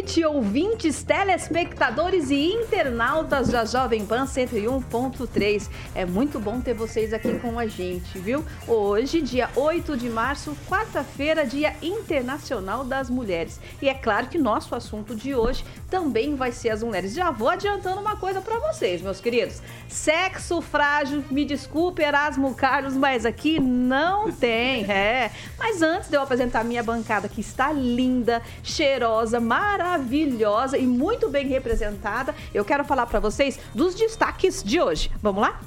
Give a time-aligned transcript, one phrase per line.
[0.00, 5.68] Noite, ouvintes, telespectadores e internautas da Jovem Pan 101.3.
[5.94, 8.42] É muito bom ter vocês aqui com a gente, viu?
[8.66, 13.60] Hoje, dia 8 de março, quarta-feira, Dia Internacional das Mulheres.
[13.82, 17.12] E é claro que nosso assunto de hoje também vai ser as mulheres.
[17.12, 19.60] Já vou adiantando uma coisa para vocês, meus queridos.
[19.86, 25.30] Sexo frágil, me desculpe, Erasmo Carlos, mas aqui não tem, é.
[25.58, 30.86] Mas antes de eu apresentar a minha bancada, que está linda, cheirosa, maravilhosa, maravilhosa e
[30.86, 32.34] muito bem representada.
[32.54, 35.10] Eu quero falar para vocês dos destaques de hoje.
[35.20, 35.60] Vamos lá?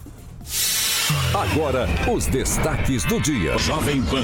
[1.33, 3.57] Agora, os destaques do dia.
[3.57, 4.23] Jovem Pan.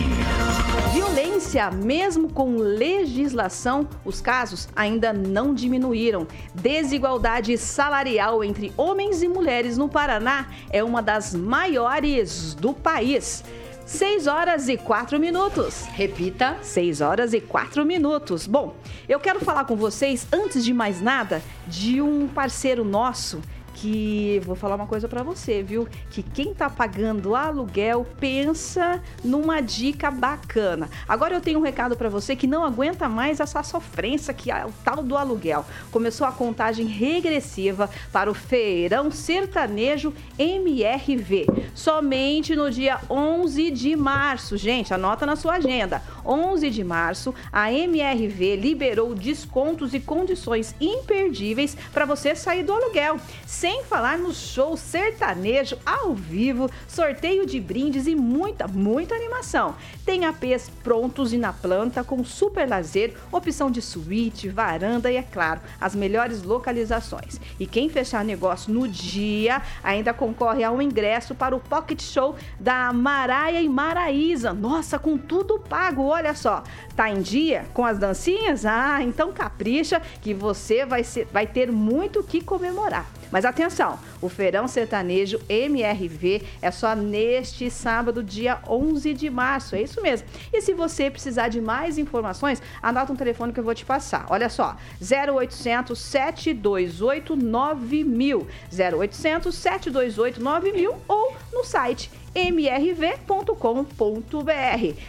[0.93, 6.25] Violência, mesmo com legislação, os casos ainda não diminuíram.
[6.55, 13.43] Desigualdade salarial entre homens e mulheres no Paraná é uma das maiores do país.
[13.89, 15.85] 6 horas e 4 minutos.
[15.93, 18.45] Repita, 6 horas e 4 minutos.
[18.45, 18.75] Bom,
[19.09, 23.41] eu quero falar com vocês, antes de mais nada, de um parceiro nosso
[23.79, 25.87] que vou falar uma coisa para você, viu?
[26.09, 30.89] Que quem tá pagando aluguel pensa numa dica bacana.
[31.07, 34.65] Agora eu tenho um recado para você que não aguenta mais essa sofrência que é
[34.65, 35.65] o tal do aluguel.
[35.91, 41.45] Começou a contagem regressiva para o Feirão Sertanejo MRV.
[41.73, 46.01] Somente no dia 11 de março, gente, anota na sua agenda.
[46.25, 53.17] 11 de março, a MRV liberou descontos e condições imperdíveis para você sair do aluguel.
[53.45, 59.75] Sem falar no show sertanejo ao vivo, sorteio de brindes e muita, muita animação.
[60.05, 65.21] Tem APs prontos e na planta com super lazer, opção de suíte, varanda e, é
[65.21, 67.39] claro, as melhores localizações.
[67.59, 72.35] E quem fechar negócio no dia ainda concorre a um ingresso para o Pocket Show
[72.59, 74.53] da Maraia e Maraísa.
[74.53, 76.63] Nossa, com tudo pago, olha só.
[76.95, 78.65] Tá em dia com as dancinhas?
[78.65, 83.18] Ah, então capricha que você vai, ser, vai ter muito que comemorar.
[83.31, 89.75] Mas atenção, o Feirão Sertanejo MRV é só neste sábado, dia 11 de março.
[89.75, 90.27] É isso mesmo.
[90.51, 94.25] E se você precisar de mais informações, anota um telefone que eu vou te passar.
[94.29, 98.47] Olha só, 0800 728 9000.
[98.71, 103.53] 0800 728 9000 ou no site mrv.com.br.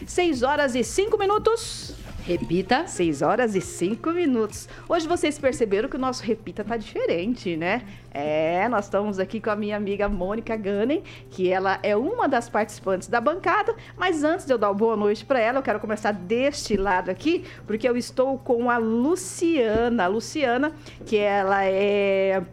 [0.05, 1.95] 6 horas e 5 minutos.
[2.25, 2.85] Repita.
[2.85, 4.69] 6 horas e 5 minutos.
[4.87, 7.81] Hoje vocês perceberam que o nosso Repita tá diferente, né?
[8.11, 12.49] É, nós estamos aqui com a minha amiga Mônica Gannen, que ela é uma das
[12.49, 13.75] participantes da bancada.
[13.97, 17.09] Mas antes de eu dar uma boa noite para ela, eu quero começar deste lado
[17.09, 20.05] aqui, porque eu estou com a Luciana.
[20.05, 20.73] A Luciana,
[21.05, 22.43] que ela é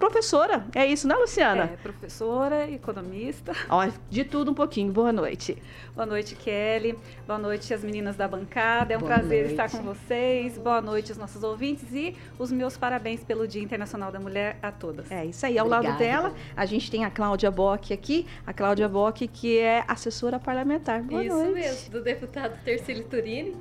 [0.00, 0.64] professora.
[0.74, 1.64] É isso, né, Luciana?
[1.64, 3.52] É, professora, economista.
[3.68, 4.90] Ó, de tudo um pouquinho.
[4.90, 5.62] Boa noite.
[5.94, 6.98] Boa noite, Kelly.
[7.26, 8.94] Boa noite, as meninas da bancada.
[8.94, 9.50] É um Boa prazer noite.
[9.52, 10.56] estar com vocês.
[10.58, 14.72] Boa noite, os nossos ouvintes e os meus parabéns pelo Dia Internacional da Mulher a
[14.72, 15.10] todas.
[15.10, 15.58] É isso aí.
[15.58, 15.88] Ao Obrigada.
[15.90, 18.26] lado dela, a gente tem a Cláudia Bock aqui.
[18.46, 21.02] A Cláudia Bock, que é assessora parlamentar.
[21.02, 21.52] Boa isso noite.
[21.52, 23.54] mesmo, do deputado Tercílio Turini.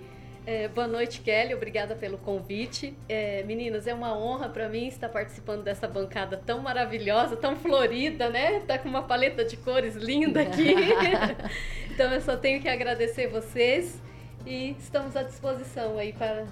[0.45, 1.53] É, boa noite, Kelly.
[1.53, 2.93] Obrigada pelo convite.
[3.07, 8.29] É, meninas, é uma honra para mim estar participando dessa bancada tão maravilhosa, tão florida,
[8.29, 8.61] né?
[8.61, 10.73] Tá com uma paleta de cores linda aqui.
[11.91, 14.01] então eu só tenho que agradecer vocês
[14.45, 16.45] e estamos à disposição aí para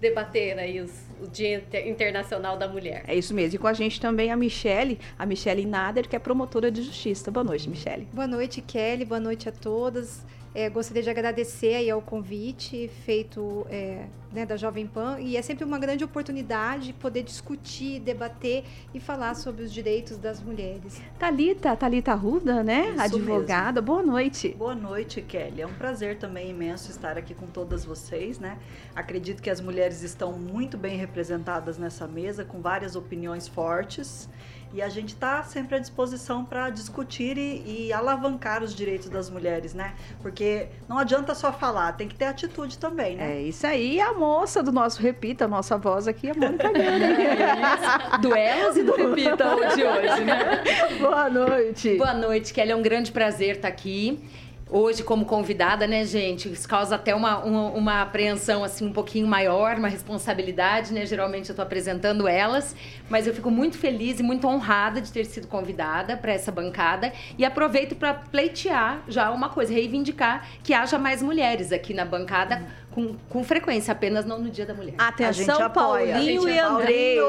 [0.00, 3.04] debater aí os, o Dia Internacional da Mulher.
[3.06, 3.56] É isso mesmo.
[3.56, 7.30] E com a gente também a Michele, a Michele Nader, que é promotora de justiça.
[7.30, 8.06] Boa noite, Michele.
[8.12, 9.04] Boa noite, Kelly.
[9.04, 10.24] Boa noite a todas.
[10.56, 15.42] É, gostaria de agradecer aí ao convite feito é, né, da Jovem Pan e é
[15.42, 18.64] sempre uma grande oportunidade poder discutir, debater
[18.94, 20.98] e falar sobre os direitos das mulheres.
[21.18, 23.82] Talita, Talita Ruda, né, Isso advogada.
[23.82, 23.94] Mesmo.
[23.94, 24.48] Boa noite.
[24.56, 25.60] Boa noite, Kelly.
[25.60, 28.56] É um prazer também imenso estar aqui com todas vocês, né?
[28.94, 34.26] Acredito que as mulheres estão muito bem representadas nessa mesa, com várias opiniões fortes
[34.72, 39.30] E a gente está sempre à disposição para discutir e, e, alavancar os direitos das
[39.30, 39.94] mulheres, né?
[40.20, 43.38] Porque não adianta só falar, tem que ter atitude também, né?
[43.38, 48.18] É isso aí, a moça do nosso Repita, a nossa voz aqui, a Mônica é
[48.18, 50.62] do Elas e do Repita de hoje, né?
[51.00, 51.96] Boa noite.
[51.96, 52.72] Boa noite, Kelly.
[52.72, 54.22] É um grande prazer estar aqui
[54.68, 56.50] hoje como convidada, né, gente?
[56.50, 61.06] Isso causa até uma, uma, uma, apreensão, assim, um pouquinho maior, uma responsabilidade, né?
[61.06, 62.74] Geralmente eu estou apresentando elas,
[63.08, 67.12] mas eu fico muito feliz e muito honrada de ter sido convidada para essa bancada
[67.38, 72.66] e aproveito para pleitear já uma coisa, reivindicar que haja mais mulheres aqui na bancada.
[72.96, 74.94] Com, com frequência, apenas não no Dia da Mulher.
[74.96, 77.18] Atenção, Paulinho e Andrei.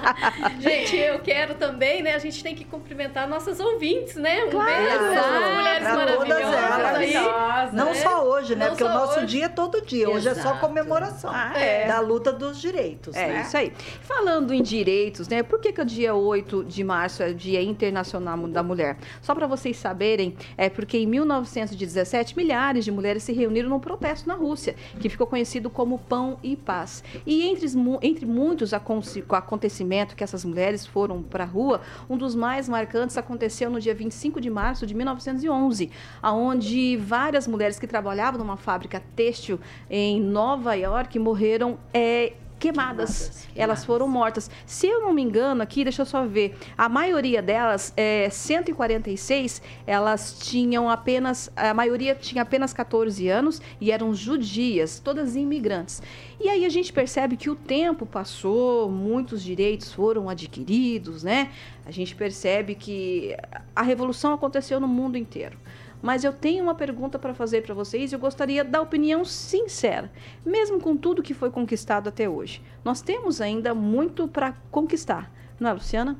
[0.58, 2.14] gente, eu quero também, né?
[2.14, 4.44] A gente tem que cumprimentar nossas ouvintes, né?
[4.44, 4.70] Um claro.
[4.70, 7.76] beijo essas mulheres maravilhosas aí.
[7.76, 7.94] Não né?
[7.94, 8.64] só hoje, né?
[8.64, 9.26] Não Porque o nosso hoje.
[9.26, 10.08] dia é todo dia.
[10.08, 10.48] Hoje Exato.
[10.48, 11.86] é só comemoração ah, é.
[11.86, 13.14] da luta dos direitos.
[13.14, 13.42] É né?
[13.42, 13.74] isso aí.
[14.00, 15.42] Falando em direitos, né?
[15.42, 18.96] Por que, que o dia 8 de março é o Dia Internacional da Mulher?
[19.20, 24.29] Só para vocês saberem, é porque em 1917 milhares de mulheres se reuniram num protesto
[24.30, 27.02] na Rússia, que ficou conhecido como Pão e Paz.
[27.26, 27.66] E entre,
[28.02, 33.68] entre muitos acontecimentos que essas mulheres foram para a rua, um dos mais marcantes aconteceu
[33.68, 35.90] no dia 25 de março de 1911,
[36.22, 39.58] aonde várias mulheres que trabalhavam numa fábrica têxtil
[39.90, 43.18] em Nova York morreram é, queimadas.
[43.18, 43.48] queimadas.
[43.56, 44.50] Elas foram mortas.
[44.66, 46.56] Se eu não me engano, aqui, deixa eu só ver.
[46.76, 51.50] A maioria delas, é, 146, elas tinham apenas.
[51.56, 56.02] A maioria tinha apenas 14 anos e eram judias, todas imigrantes.
[56.38, 61.50] E aí a gente percebe que o tempo passou, muitos direitos foram adquiridos, né?
[61.84, 63.36] A gente percebe que
[63.74, 65.58] a revolução aconteceu no mundo inteiro.
[66.02, 70.10] Mas eu tenho uma pergunta para fazer para vocês e eu gostaria da opinião sincera.
[70.44, 75.68] Mesmo com tudo que foi conquistado até hoje, nós temos ainda muito para conquistar, não
[75.68, 76.16] é, Luciana?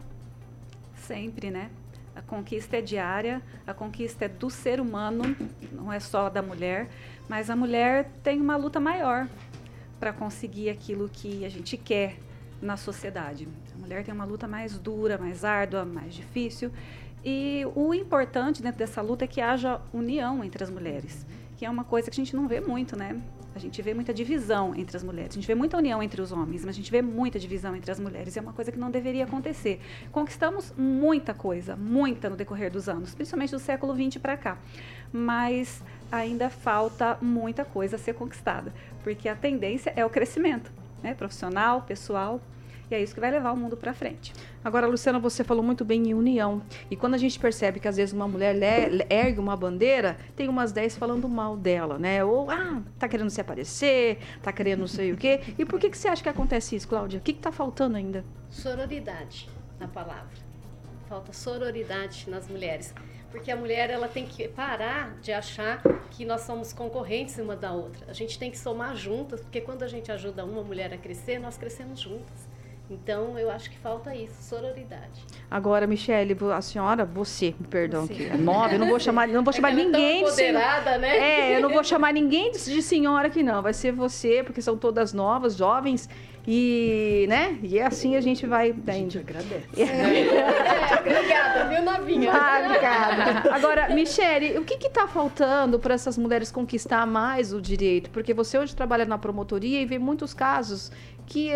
[0.95, 1.71] Sempre, né?
[2.15, 5.35] A conquista é diária, a conquista é do ser humano,
[5.73, 6.89] não é só da mulher,
[7.29, 9.27] mas a mulher tem uma luta maior
[9.99, 12.19] para conseguir aquilo que a gente quer
[12.61, 13.49] na sociedade.
[13.75, 16.71] A mulher tem uma luta mais dura, mais árdua, mais difícil.
[17.25, 21.27] E o importante dentro dessa luta é que haja união entre as mulheres,
[21.57, 23.21] que é uma coisa que a gente não vê muito, né?
[23.55, 25.33] A gente vê muita divisão entre as mulheres.
[25.33, 27.91] A gente vê muita união entre os homens, mas a gente vê muita divisão entre
[27.91, 28.37] as mulheres.
[28.37, 29.81] É uma coisa que não deveria acontecer.
[30.13, 34.59] Conquistamos muita coisa, muita no decorrer dos anos, principalmente do século XX para cá.
[35.13, 35.83] Mas
[36.13, 41.15] ainda falta muita coisa a ser conquistada, porque a tendência é o crescimento, né?
[41.15, 42.41] Profissional, pessoal,
[42.91, 44.33] e é isso que vai levar o mundo para frente.
[44.65, 46.61] Agora, Luciana, você falou muito bem em união.
[46.91, 48.57] E quando a gente percebe que às vezes uma mulher
[49.09, 52.25] ergue uma bandeira, tem umas 10 falando mal dela, né?
[52.25, 55.41] Ou, ah, tá querendo se aparecer, tá querendo não sei o quê.
[55.57, 57.21] E por que, que você acha que acontece isso, Cláudia?
[57.21, 58.25] O que, que tá faltando ainda?
[58.49, 59.49] Sororidade
[59.79, 60.51] na palavra.
[61.09, 62.93] Falta sororidade nas mulheres.
[63.31, 67.73] Porque a mulher ela tem que parar de achar que nós somos concorrentes uma da
[67.73, 68.11] outra.
[68.11, 71.39] A gente tem que somar juntas, porque quando a gente ajuda uma mulher a crescer,
[71.39, 72.50] nós crescemos juntas.
[72.91, 75.25] Então, eu acho que falta isso, sororidade.
[75.49, 78.15] Agora, Michele, a senhora, você, perdão, você.
[78.15, 80.99] que é nova, eu não vou chamar, não vou é chamar ninguém de senhora.
[80.99, 81.17] Né?
[81.17, 84.77] É, eu não vou chamar ninguém de senhora aqui não, vai ser você, porque são
[84.77, 86.09] todas novas, jovens,
[86.45, 87.59] e, né?
[87.63, 89.69] E é assim a gente vai A gente agradece.
[89.81, 92.33] É, obrigada, viu, novinha?
[92.33, 93.55] Ah, obrigada.
[93.55, 98.11] Agora, Michele, o que está faltando para essas mulheres conquistar mais o direito?
[98.11, 100.91] Porque você hoje trabalha na promotoria e vê muitos casos
[101.25, 101.53] que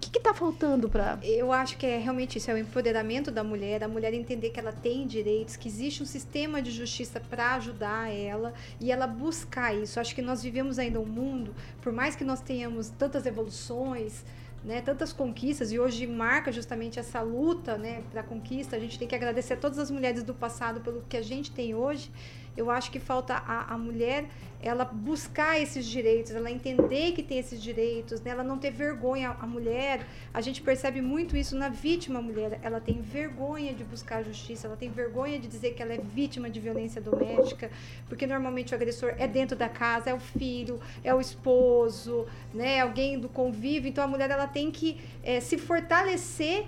[0.00, 1.18] que está faltando para.
[1.22, 4.60] Eu acho que é realmente isso: é o empoderamento da mulher, a mulher entender que
[4.60, 9.74] ela tem direitos, que existe um sistema de justiça para ajudar ela e ela buscar
[9.74, 9.98] isso.
[10.00, 14.24] Acho que nós vivemos ainda um mundo, por mais que nós tenhamos tantas evoluções,
[14.64, 18.76] né, tantas conquistas e hoje marca justamente essa luta, né, para conquista.
[18.76, 21.50] A gente tem que agradecer a todas as mulheres do passado pelo que a gente
[21.50, 22.10] tem hoje.
[22.58, 24.26] Eu acho que falta a, a mulher
[24.60, 28.32] ela buscar esses direitos, ela entender que tem esses direitos, né?
[28.32, 29.36] ela não ter vergonha.
[29.40, 32.58] A mulher, a gente percebe muito isso na vítima mulher.
[32.62, 36.50] Ela tem vergonha de buscar justiça, ela tem vergonha de dizer que ela é vítima
[36.50, 37.70] de violência doméstica,
[38.08, 42.80] porque normalmente o agressor é dentro da casa, é o filho, é o esposo, né?
[42.80, 43.88] alguém do convívio.
[43.88, 46.66] Então a mulher ela tem que é, se fortalecer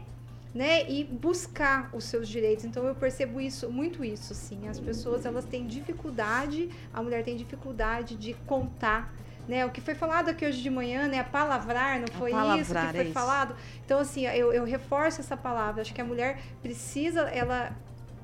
[0.55, 2.65] né, e buscar os seus direitos.
[2.65, 4.69] Então eu percebo isso, muito isso, assim.
[4.69, 9.15] As pessoas elas têm dificuldade, a mulher tem dificuldade de contar,
[9.49, 9.65] né?
[9.65, 12.75] O que foi falado aqui hoje de manhã, né, a palavrar, não foi palavrar, isso
[12.75, 13.55] que foi é falado.
[13.85, 15.83] Então assim, eu, eu reforço essa palavra.
[15.83, 17.77] Acho que a mulher precisa, ela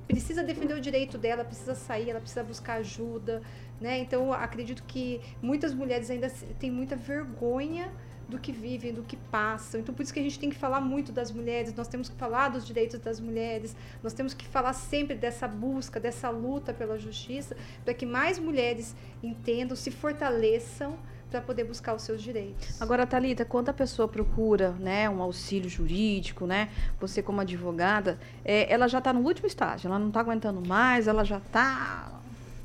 [0.08, 3.40] precisa defender o direito dela, precisa sair, ela precisa buscar ajuda,
[3.80, 3.98] né?
[3.98, 6.28] Então acredito que muitas mulheres ainda
[6.58, 7.90] têm muita vergonha
[8.28, 9.80] do que vivem, do que passam.
[9.80, 12.16] Então, por isso que a gente tem que falar muito das mulheres, nós temos que
[12.16, 16.98] falar dos direitos das mulheres, nós temos que falar sempre dessa busca, dessa luta pela
[16.98, 20.98] justiça, para que mais mulheres entendam, se fortaleçam
[21.30, 22.80] para poder buscar os seus direitos.
[22.80, 26.68] Agora, Talita, quando a pessoa procura, né, um auxílio jurídico, né,
[27.00, 31.08] você como advogada, é, ela já está no último estágio, ela não está aguentando mais,
[31.08, 32.16] ela já está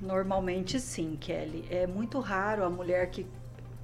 [0.02, 1.64] Normalmente sim, Kelly.
[1.70, 3.26] É muito raro a mulher que,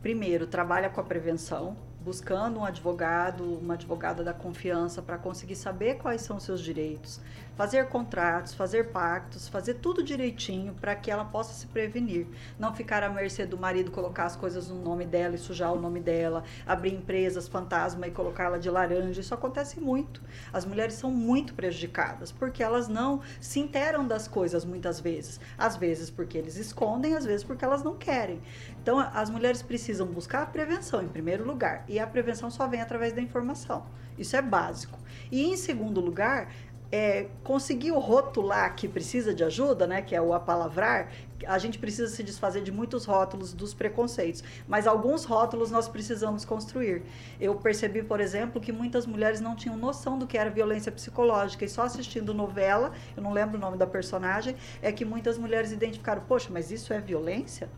[0.01, 5.95] primeiro, trabalha com a prevenção, buscando um advogado, uma advogada da confiança para conseguir saber
[5.95, 7.19] quais são seus direitos,
[7.57, 12.27] fazer contratos, fazer pactos, fazer tudo direitinho para que ela possa se prevenir,
[12.59, 15.81] não ficar à mercê do marido colocar as coisas no nome dela e sujar o
[15.81, 19.19] nome dela, abrir empresas fantasma e colocá-la de laranja.
[19.19, 20.21] Isso acontece muito.
[20.53, 25.75] As mulheres são muito prejudicadas porque elas não se interam das coisas muitas vezes, às
[25.75, 28.39] vezes porque eles escondem, às vezes porque elas não querem.
[28.79, 32.81] Então as mulheres precisam buscar a prevenção em primeiro lugar e a prevenção só vem
[32.81, 33.83] através da informação.
[34.17, 34.97] Isso é básico.
[35.31, 36.51] E em segundo lugar,
[36.91, 41.09] é, conseguiu rotular que precisa de ajuda, né, que é o apalavrar,
[41.45, 46.43] a gente precisa se desfazer de muitos rótulos dos preconceitos, mas alguns rótulos nós precisamos
[46.43, 47.03] construir.
[47.39, 51.63] Eu percebi, por exemplo, que muitas mulheres não tinham noção do que era violência psicológica
[51.65, 55.71] e só assistindo novela, eu não lembro o nome da personagem, é que muitas mulheres
[55.71, 57.69] identificaram, poxa, mas isso é violência?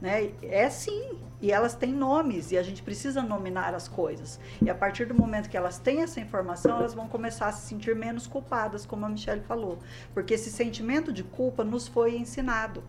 [0.00, 0.32] Né?
[0.42, 4.40] É sim, e elas têm nomes e a gente precisa nominar as coisas.
[4.60, 7.66] E a partir do momento que elas têm essa informação, elas vão começar a se
[7.66, 9.78] sentir menos culpadas, como a Michelle falou,
[10.12, 12.82] porque esse sentimento de culpa nos foi ensinado.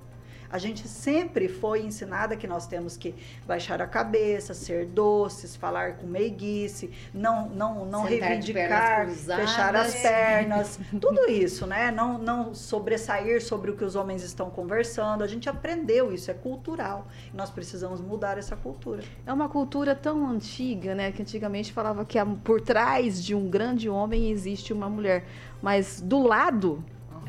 [0.52, 3.14] A gente sempre foi ensinada que nós temos que
[3.46, 9.94] baixar a cabeça, ser doces, falar com meiguice, não não não Sentar reivindicar, fechar as
[9.96, 11.92] pernas, tudo isso, né?
[11.92, 15.24] Não não sobressair sobre o que os homens estão conversando.
[15.24, 17.08] A gente aprendeu isso, é cultural.
[17.34, 19.04] Nós precisamos mudar essa cultura.
[19.26, 21.12] É uma cultura tão antiga, né?
[21.12, 25.26] Que antigamente falava que por trás de um grande homem existe uma mulher.
[25.62, 26.84] Mas do lado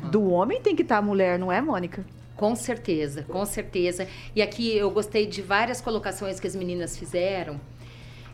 [0.09, 2.03] do homem tem que estar a mulher, não é, Mônica?
[2.41, 4.07] Com certeza, com certeza.
[4.35, 7.61] E aqui eu gostei de várias colocações que as meninas fizeram.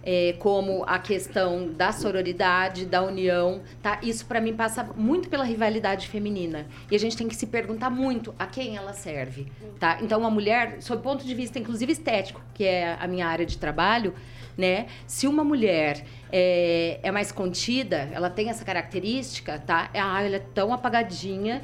[0.02, 4.00] É, como a questão da sororidade, da união, tá?
[4.02, 6.66] Isso para mim passa muito pela rivalidade feminina.
[6.90, 9.98] E a gente tem que se perguntar muito a quem ela serve, tá?
[10.02, 13.58] Então, uma mulher, sob ponto de vista inclusive estético, que é a minha área de
[13.58, 14.14] trabalho,
[14.58, 14.86] né?
[15.06, 19.90] Se uma mulher é, é mais contida, ela tem essa característica, tá?
[19.94, 21.62] Ah, ela é tão apagadinha.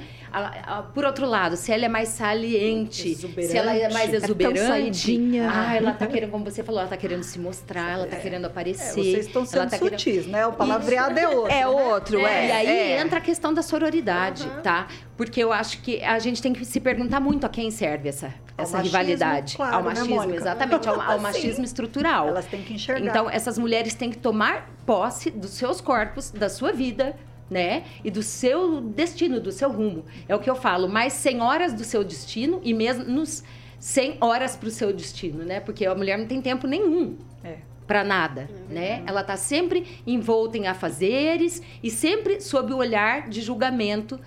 [0.93, 3.51] por outro lado, se ela é mais saliente, exuberante.
[3.51, 6.97] se ela é mais exuberante, é ah, ela tá querendo, como você falou, ela tá
[6.97, 8.19] querendo se mostrar, ela tá é.
[8.19, 8.99] querendo aparecer.
[8.99, 10.27] É, vocês estão sendo tá sutis, querendo...
[10.31, 10.45] né?
[10.47, 11.51] O palavreado é outro.
[11.51, 11.67] É né?
[11.67, 12.47] outro, é.
[12.47, 13.01] E aí é.
[13.01, 14.61] entra a questão da sororidade, uhum.
[14.61, 14.87] tá?
[15.17, 18.33] Porque eu acho que a gente tem que se perguntar muito a quem serve essa,
[18.57, 19.55] essa machismo, rivalidade.
[19.55, 22.29] Claro, ao né, machismo, né, exatamente, ao, ao machismo estrutural.
[22.29, 23.05] Elas têm que enxergar.
[23.05, 24.52] Então, essas mulheres têm que tomar
[24.85, 27.15] posse dos seus corpos, da sua vida,
[27.49, 27.83] né?
[28.03, 30.05] E do seu destino, do seu rumo.
[30.27, 33.43] É o que eu falo, mais 100 horas do seu destino e mesmo nos
[33.79, 35.59] 100 horas para o seu destino, né?
[35.59, 37.17] Porque a mulher não tem tempo nenhum.
[37.43, 38.73] É para nada, uhum.
[38.73, 39.03] né?
[39.05, 44.19] Ela está sempre envolta em afazeres e sempre sob o olhar de julgamento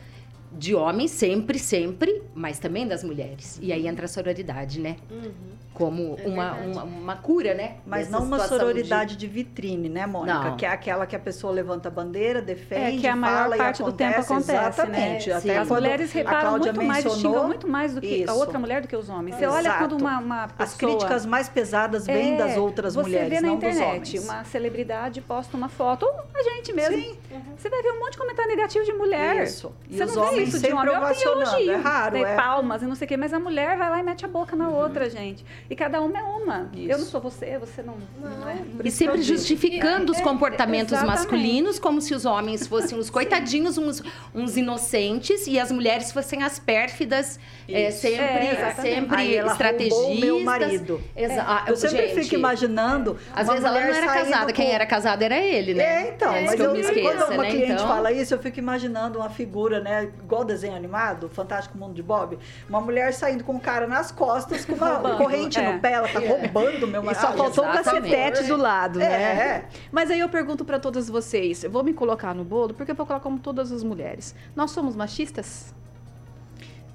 [0.56, 3.58] de homens, sempre, sempre, mas também das mulheres.
[3.62, 4.96] E aí entra a sororidade, né?
[5.10, 7.76] Uhum como é uma, uma, uma, cura, né?
[7.84, 9.26] Mas não uma sororidade de...
[9.26, 9.32] de...
[9.32, 10.38] vitrine, né, Mônica?
[10.38, 10.56] Não.
[10.56, 13.56] Que é aquela que a pessoa levanta a bandeira, defende, é, que a maior fala
[13.58, 14.68] parte do tempo acontece, né?
[14.68, 15.28] exatamente.
[15.28, 15.36] Né?
[15.36, 18.30] Até As mulheres reparam muito mais, xingam muito mais do que Isso.
[18.30, 19.36] a outra mulher do que os homens.
[19.36, 19.58] Você Exato.
[19.58, 20.64] olha quando uma, uma pessoa...
[20.64, 25.20] As críticas mais pesadas vêm é, das outras mulheres, Você vê na internet uma celebridade
[25.20, 26.96] posta uma foto, ou a gente mesmo.
[26.96, 27.18] Sim.
[27.30, 27.42] Uhum.
[27.54, 29.44] Você vai ver um monte de comentário negativo de mulher.
[29.44, 29.70] Isso.
[29.90, 30.94] E você os não homens isso de homem.
[30.94, 32.36] elogio, é raro, é.
[32.36, 34.54] palmas e não sei o quê, mas a mulher vai lá e mete a boca
[34.56, 34.76] na uhum.
[34.76, 35.44] outra, gente.
[35.68, 36.70] E cada uma é uma.
[36.74, 36.90] Isso.
[36.90, 38.58] Eu não sou você, você não, não, não é.
[38.84, 44.02] E sempre justificando os é, comportamentos masculinos como se os homens fossem os coitadinhos, uns,
[44.34, 47.38] uns inocentes e as mulheres fossem as pérfidas,
[47.68, 50.18] é, sempre, é, sempre estrategistas.
[50.18, 51.00] meu marido.
[51.14, 53.16] Exa ah, eu sempre gente, fico imaginando.
[53.34, 55.84] Às vezes ela não era casada, quem era casado era ele, né?
[55.84, 57.50] É, então, é, mas que eu, eu me esqueça, quando uma né?
[57.50, 57.88] cliente então...
[57.88, 60.10] fala isso, eu fico imaginando uma figura, né?
[60.26, 62.36] Igual desenho animado, Fantástico Mundo de Bob,
[62.68, 66.18] uma mulher saindo com um cara nas costas, com uma corrente no pé, ela tá
[66.18, 67.20] roubando meu marido.
[67.20, 69.06] E só faltou um cacetete do lado, né?
[69.06, 69.68] É.
[69.92, 72.96] Mas aí eu pergunto para todas vocês, eu vou me colocar no bolo, porque eu
[72.96, 74.34] vou colocar como todas as mulheres.
[74.56, 75.72] Nós somos machistas?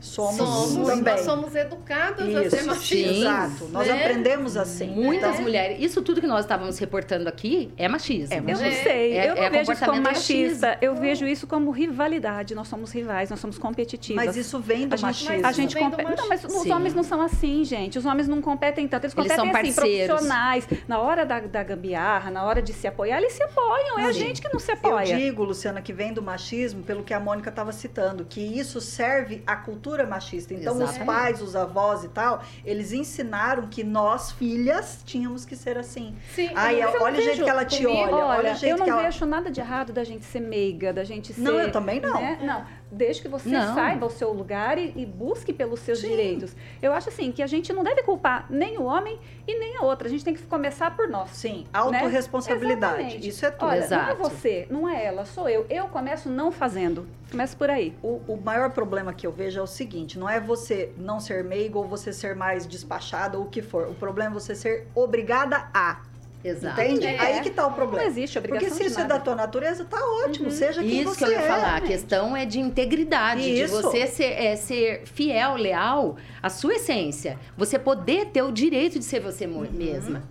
[0.01, 1.13] Somos, Somos, também.
[1.13, 3.17] nós somos educadas a Isso, ser sim, machistas.
[3.17, 3.65] exato.
[3.72, 4.01] Nós né?
[4.01, 4.88] aprendemos assim.
[4.88, 5.77] Muitas Então, mulheres.
[5.79, 8.34] Isso tudo que nós estávamos reportando aqui é machismo.
[8.34, 11.27] É Eu não É, sei, é- eu não é vejo isso como machista, eu vejo
[11.27, 12.55] isso como rivalidade.
[12.55, 14.25] Nós somos rivais, nós somos competitivas.
[14.25, 15.46] Mas isso vem do a gente, machismo.
[15.48, 16.17] a gente vem do compete.
[16.17, 16.72] Não, mas os Sim.
[16.72, 18.00] homens não são assim, gente.
[18.00, 19.03] Os homens não competem tanto.
[19.05, 20.08] Eles Eles competem são assim, parceiros.
[20.08, 20.67] profissionais.
[20.88, 24.00] Na hora da, da gambiarra, na hora de se apoiar, eles se apoiam.
[24.00, 24.20] É a Sim.
[24.20, 25.15] gente que não se Eu apoia.
[25.15, 29.43] digo, Luciana, que vem do machismo, pelo que a Mônica estava citando, que isso serve
[29.46, 30.53] à cultura machista.
[30.53, 31.05] Então, os Exatamente.
[31.05, 36.15] pais, os avós e tal, eles ensinaram que nós, filhas, tínhamos que ser assim.
[36.33, 38.77] Sim, Ai, olha o jeito que ela te comigo- olha, olha, Olha, o jeito eu
[38.77, 39.03] não que ela...
[39.03, 41.41] vejo nada de errado da gente ser meiga, da gente ser.
[41.41, 42.13] Não, eu também não.
[42.13, 42.39] né?
[42.41, 43.74] Não, desde que você Não.
[43.74, 46.10] saiba o seu lugar e, e busque pelos seus Sim.
[46.10, 46.55] direitos.
[46.81, 49.83] Eu acho assim que a gente não deve culpar nem o homem e nem a
[49.83, 50.07] outra.
[50.07, 51.31] A gente tem que começar por nós.
[51.31, 51.69] Sim, né?
[51.74, 52.93] autorresponsabilidade.
[53.01, 53.27] Exatamente.
[53.27, 53.69] Isso é tudo.
[53.69, 54.17] Olha, não é Exato.
[54.17, 55.65] você, não é ela, sou eu.
[55.69, 57.07] Eu começo não fazendo.
[57.29, 57.95] Começo por aí.
[58.03, 61.43] O, o maior problema que eu vejo é o seguinte: não é você não ser
[61.43, 63.88] meigo ou você ser mais despachada ou o que for.
[63.88, 66.01] O problema é você ser obrigada a.
[66.43, 66.81] Exato.
[66.81, 67.05] Entende?
[67.05, 67.19] É.
[67.19, 68.03] Aí que tá o problema.
[68.03, 69.15] Não existe obrigação Porque se de isso é nada.
[69.15, 70.50] da tua natureza, tá ótimo.
[70.50, 71.48] Seja quem Isso você que eu ia é.
[71.48, 71.75] falar.
[71.77, 73.81] A questão é de integridade, de Isso.
[73.81, 77.38] você ser, é, ser fiel, leal à sua essência.
[77.55, 80.24] Você poder ter o direito de ser você mo- mesma.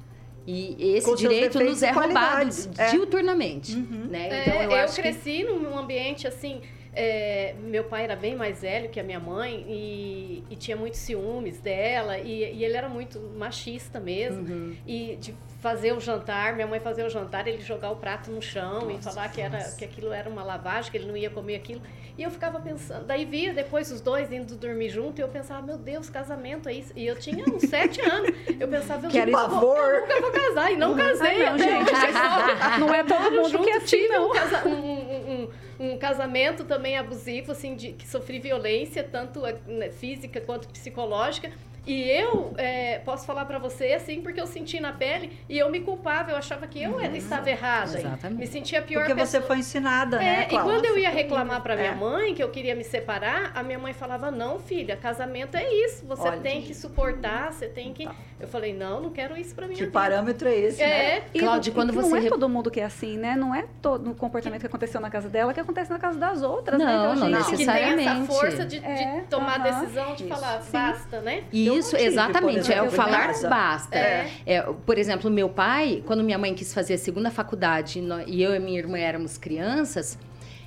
[0.47, 1.15] E esse Uhum.
[1.17, 2.51] Direito nos é roubado.
[2.77, 2.91] É.
[2.91, 3.75] diuturnamente.
[3.77, 4.07] Uhum.
[4.11, 4.29] Né?
[4.31, 6.61] É, Então eu, eu acho que cresci num ambiente assim.
[6.93, 10.99] é, meu pai era bem mais velho que a minha mãe e, e tinha muitos
[10.99, 14.75] ciúmes dela e, e ele era muito machista mesmo Uhum.
[14.85, 18.41] e de fazer o jantar minha mãe fazer o jantar ele jogar o prato no
[18.41, 19.77] chão e Nossa, falar que era nossa.
[19.77, 21.83] que aquilo era uma lavagem que ele não ia comer aquilo
[22.17, 25.61] e eu ficava pensando daí via depois os dois indo dormir junto e eu pensava
[25.61, 29.27] meu Deus casamento é isso e eu tinha uns sete anos eu pensava eu, Que
[29.27, 31.91] nunca vou, eu nunca vou casar e não casei Ah, não, gente.
[32.81, 34.29] Não é todo mundo junto que é assim, não.
[34.29, 35.51] um, casa- um- um-
[35.81, 41.51] um- um casamento também abusivo, assim, de que sofri violência, tanto né, física quanto psicológica.
[41.87, 45.71] E eu é, posso falar pra você, assim, porque eu senti na pele e eu
[45.71, 47.99] me culpava, eu achava que eu era, estava errada.
[47.99, 48.39] Exatamente.
[48.39, 49.41] Me sentia a pior Porque pessoa.
[49.41, 50.73] você foi ensinada, É, né, e Cláudia?
[50.73, 51.95] quando eu ia reclamar pra minha É.
[51.95, 56.05] mãe que eu queria me separar, a minha mãe falava: Não, filha, casamento é isso.
[56.07, 56.41] Você Olha.
[56.41, 58.09] tem que suportar, você tem que.
[58.39, 59.93] Eu falei: Não, não quero isso pra minha Que vida.
[59.93, 60.89] parâmetro é esse, né?
[61.17, 63.35] É, E Cláudia, quando e você Não é todo mundo que é assim, né?
[63.37, 66.43] Não é todo o comportamento que aconteceu na casa dela que acontece na casa das
[66.43, 66.85] outras, né?
[66.85, 68.27] Não, não gente- que tem essa necessariamente.
[68.27, 69.81] força de, de É, tomar aham.
[69.81, 70.35] decisão, de Isso.
[70.35, 70.73] falar, Sim.
[70.73, 71.45] basta, né?
[71.53, 73.49] E Eu isso, exatamente, é o falar casa.
[73.49, 73.97] basta.
[73.97, 74.31] É.
[74.47, 78.55] É, por exemplo, meu pai, quando minha mãe quis fazer a segunda faculdade e eu
[78.55, 80.17] e minha irmã éramos crianças,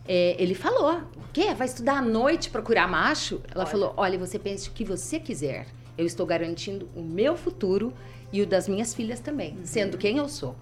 [0.08, 1.54] é, ele falou: o quê?
[1.54, 3.41] Vai estudar à noite procurar macho?
[3.54, 3.71] Ela Olha.
[3.71, 5.65] falou: olha, você pense o que você quiser.
[5.97, 7.93] Eu estou garantindo o meu futuro
[8.32, 10.56] e o das minhas filhas também, sendo quem eu sou.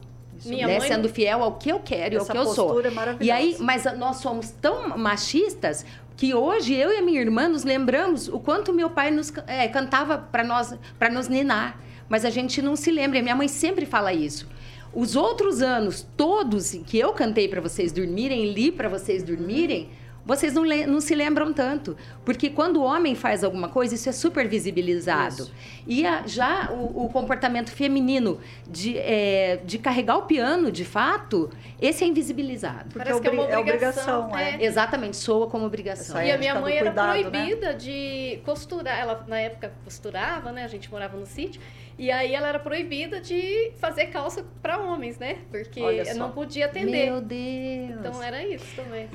[0.46, 0.80] Minha né?
[0.80, 2.80] mãe- Sendo fiel ao que eu quero e ao que eu sou.
[2.84, 3.24] é maravilhosa.
[3.24, 5.86] E aí, mas nós somos tão machistas
[6.22, 9.68] que hoje eu e a minha irmã nos lembramos o quanto meu pai nos é,
[9.68, 11.82] cantava para nós, para nos ninar.
[12.08, 13.20] Mas a gente não se lembra.
[13.24, 14.48] Minha mãe sempre fala isso.
[14.94, 19.90] Os outros anos todos que eu cantei para vocês dormirem, li para vocês dormirem,
[20.26, 21.98] vocês não, não se lembram tanto.
[22.24, 25.44] Porque quando o homem faz alguma coisa, isso é super visibilizado.
[25.44, 25.54] Isso.
[25.88, 31.50] E a- já o, o comportamento feminino de, é, de carregar o piano, de fato,
[31.82, 32.90] esse é invisibilizado.
[32.94, 34.20] Porque Parece que é uma é obrigação.
[34.26, 34.64] obrigação, é.
[34.64, 36.22] Exatamente, soa como obrigação.
[36.22, 37.30] E a minha mãe era cuidado, né?
[37.30, 39.00] proibida de costurar.
[39.00, 40.64] Ela, na época, costurava, né?
[40.64, 41.60] A gente morava no sítio.
[41.98, 45.40] E aí ela era proibida de fazer calça para homens, né?
[45.52, 45.82] Porque
[46.16, 47.06] não podia atender.
[47.06, 48.00] Meu Deus.
[48.00, 49.10] Então era isso também.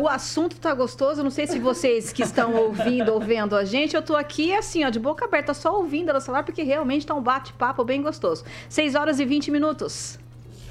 [0.00, 3.94] O assunto tá gostoso, não sei se vocês que estão ouvindo ou vendo a gente,
[3.94, 7.14] eu tô aqui assim, ó, de boca aberta, só ouvindo ela falar, porque realmente tá
[7.14, 8.44] um bate-papo bem gostoso.
[8.68, 10.18] 6 horas e 20 minutos.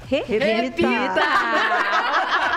[0.08, 1.22] Repita!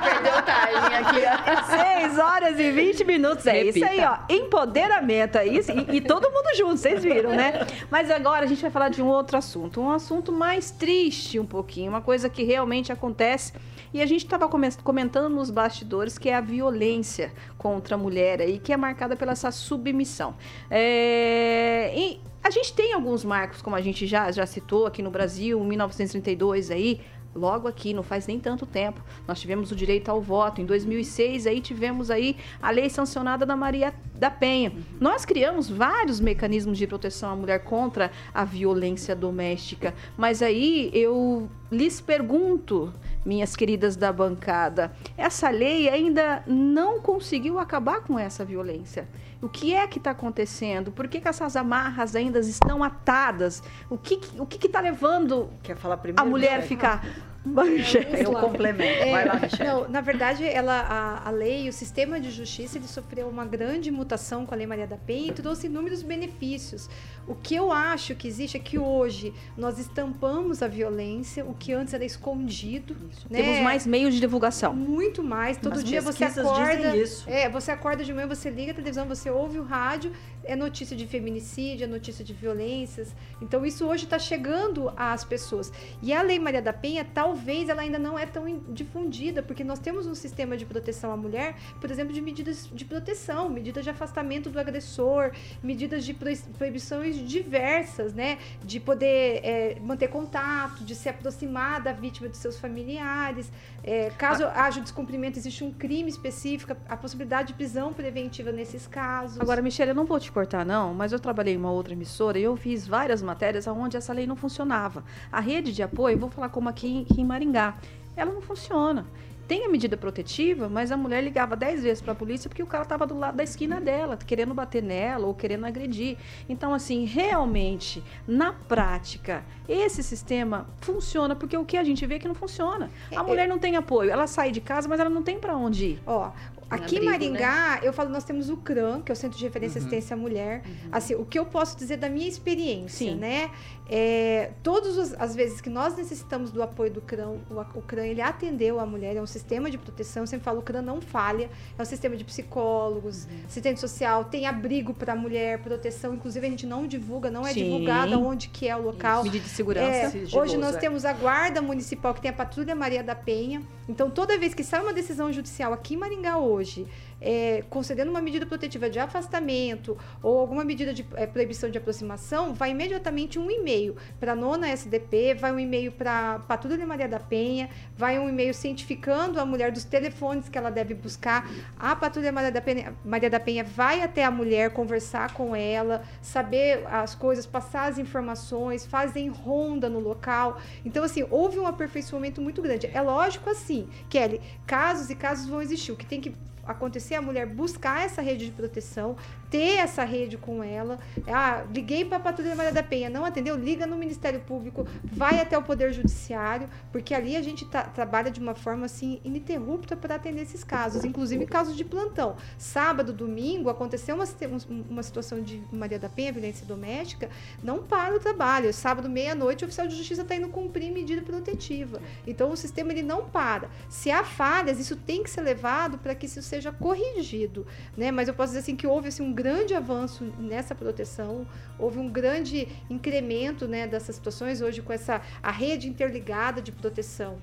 [0.03, 2.07] Perdeu o timing aqui, ó.
[2.07, 3.45] 6 horas e 20 minutos.
[3.47, 4.17] É isso aí, ó.
[4.29, 5.37] Empoderamento.
[5.37, 5.71] É isso.
[5.71, 7.65] E, e todo mundo junto, vocês viram, né?
[7.89, 9.81] Mas agora a gente vai falar de um outro assunto.
[9.81, 11.89] Um assunto mais triste um pouquinho.
[11.89, 13.53] Uma coisa que realmente acontece.
[13.93, 14.47] E a gente estava
[14.83, 19.31] comentando nos bastidores que é a violência contra a mulher aí, que é marcada pela
[19.31, 20.35] essa submissão.
[20.69, 21.93] É...
[21.95, 25.61] E a gente tem alguns marcos, como a gente já, já citou aqui no Brasil,
[25.63, 27.01] 1932 aí,
[27.37, 29.01] logo aqui, não faz nem tanto tempo.
[29.27, 30.59] Nós tivemos o direito ao voto.
[30.59, 34.73] Em 2006, aí tivemos aí a lei sancionada da Maria da Penha.
[34.99, 39.93] Nós criamos vários mecanismos de proteção à mulher contra a violência doméstica.
[40.17, 42.93] Mas aí eu lhes pergunto,
[43.27, 49.05] minhas queridas da bancada, essa lei ainda não conseguiu acabar com essa violência.
[49.41, 50.91] O que é que está acontecendo?
[50.91, 53.61] Por que, que essas amarras ainda estão atadas?
[53.89, 56.21] O que o que está levando Quer falar primeiro?
[56.21, 56.67] a mulher Michele?
[56.67, 57.05] ficar
[57.47, 58.23] Manchete.
[58.23, 59.03] Eu complemento.
[59.03, 59.63] É, Vai lá, Michelle.
[59.69, 63.89] Não, na verdade, ela, a, a lei, o sistema de justiça, ele sofreu uma grande
[63.91, 66.89] mutação com a Lei Maria da Penha e trouxe inúmeros benefícios.
[67.27, 71.73] O que eu acho que existe é que hoje nós estampamos a violência, o que
[71.73, 72.95] antes era escondido.
[73.29, 73.41] Né?
[73.41, 74.73] Temos mais meios de divulgação.
[74.73, 75.57] Muito mais.
[75.57, 76.75] Todo As dia você acorda.
[76.75, 77.29] dizem isso.
[77.29, 80.11] É, você acorda de manhã, você liga a televisão, você ouve o rádio,
[80.47, 83.15] é notícia de feminicídio, é notícia de violências.
[83.41, 85.71] Então isso hoje está chegando às pessoas.
[86.01, 89.79] E a Lei Maria da Penha, talvez ela ainda não é tão difundida, porque nós
[89.79, 93.89] temos um sistema de proteção à mulher, por exemplo, de medidas de proteção, medidas de
[93.89, 95.31] afastamento do agressor,
[95.61, 98.37] medidas de proi- proibições diversas, né?
[98.63, 103.51] De poder é, manter contato, de se aproximar da vítima de seus familiares.
[103.83, 109.39] É, caso haja descumprimento, existe um crime específico, a possibilidade de prisão preventiva nesses casos.
[109.39, 112.37] Agora, Michelle, eu não vou te cortar, não, mas eu trabalhei em uma outra emissora
[112.37, 115.03] e eu fiz várias matérias onde essa lei não funcionava.
[115.31, 117.75] A rede de apoio, vou falar como aqui, em- aqui em Maringá,
[118.15, 119.03] ela não funciona.
[119.47, 122.67] Tem a medida protetiva, mas a mulher ligava dez vezes para a polícia porque o
[122.67, 126.17] cara estava do lado da esquina dela, querendo bater nela ou querendo agredir.
[126.47, 132.19] Então, assim, realmente, na prática, esse sistema funciona porque o que a gente vê é
[132.19, 132.91] que não funciona.
[133.15, 135.85] A mulher não tem apoio, ela sai de casa, mas ela não tem para onde
[135.93, 136.01] ir.
[136.05, 136.29] Ó,
[136.69, 139.43] aqui em abrigo, Maringá, eu falo, nós temos o CRAM, que é o Centro de
[139.43, 139.87] Referência Uhum.
[139.87, 140.63] Assistência à Mulher.
[140.91, 143.15] Assim, o que eu posso dizer da minha experiência, Sim.
[143.15, 143.49] né?
[143.89, 147.37] É, todas as- vezes que nós necessitamos do apoio do CRAM,
[147.73, 150.61] o, CRAM, ele atendeu a mulher, é um sistema de proteção, eu sempre falo, o
[150.61, 153.45] CRAM não falha, é um sistema de psicólogos, Uhum.
[153.47, 157.53] assistente social, tem abrigo para a mulher, proteção, inclusive a gente não divulga, não é
[157.53, 157.63] Sim.
[157.63, 159.23] divulgado onde que é o local.
[159.23, 159.85] Medida de segurança.
[159.87, 160.79] É, Sigiloso, hoje nós é.
[160.79, 163.61] temos a Guarda Municipal, que tem a Patrulha Maria da Penha.
[163.87, 166.85] Então, toda vez que sai uma decisão judicial aqui em Maringá hoje,
[167.21, 172.53] é, concedendo uma medida protetiva de afastamento ou alguma medida de é, proibição de aproximação,
[172.53, 177.07] vai imediatamente um e-mail para a nona SDP, vai um e-mail para a Patrulha Maria
[177.07, 181.49] da Penha, vai um e-mail cientificando a mulher dos telefones que ela deve buscar.
[181.77, 186.03] A Patrulha Maria da Penha, Maria da Penha vai até a mulher conversar com ela,
[186.21, 190.59] saber as coisas, passar as informações, fazem ronda no local.
[190.85, 192.89] Então, assim, houve um aperfeiçoamento muito grande.
[192.93, 195.91] É lógico, assim, Kelly, casos e casos vão existir.
[195.91, 196.35] O que tem que
[196.67, 199.15] acontecer a mulher buscar essa rede de proteção,
[199.49, 200.99] ter essa rede com ela.
[201.27, 203.55] Ah, liguei para a Patrulha Maria da Penha, não atendeu?
[203.55, 208.29] Liga no Ministério Público, vai até o Poder Judiciário, porque ali a gente tá- trabalha
[208.31, 212.35] de uma forma assim ininterrupta para atender esses casos, inclusive casos de plantão.
[212.57, 214.25] Sábado, domingo, aconteceu uma,
[214.69, 217.29] um- uma situação de Maria da Penha, violência doméstica,
[217.63, 218.73] não para o trabalho.
[218.73, 222.01] Sábado, meia-noite, o oficial de justiça está indo cumprir medida protetiva.
[222.25, 223.69] Então, o sistema ele não para.
[223.89, 228.11] Se há falhas, isso tem que ser levado para que isso seja corrigido, né?
[228.11, 231.45] Mas eu posso dizer assim que houve assim, um grande avanço nessa proteção,
[231.77, 237.37] houve um grande incremento, né, dessas situações hoje com essa a rede interligada de proteção.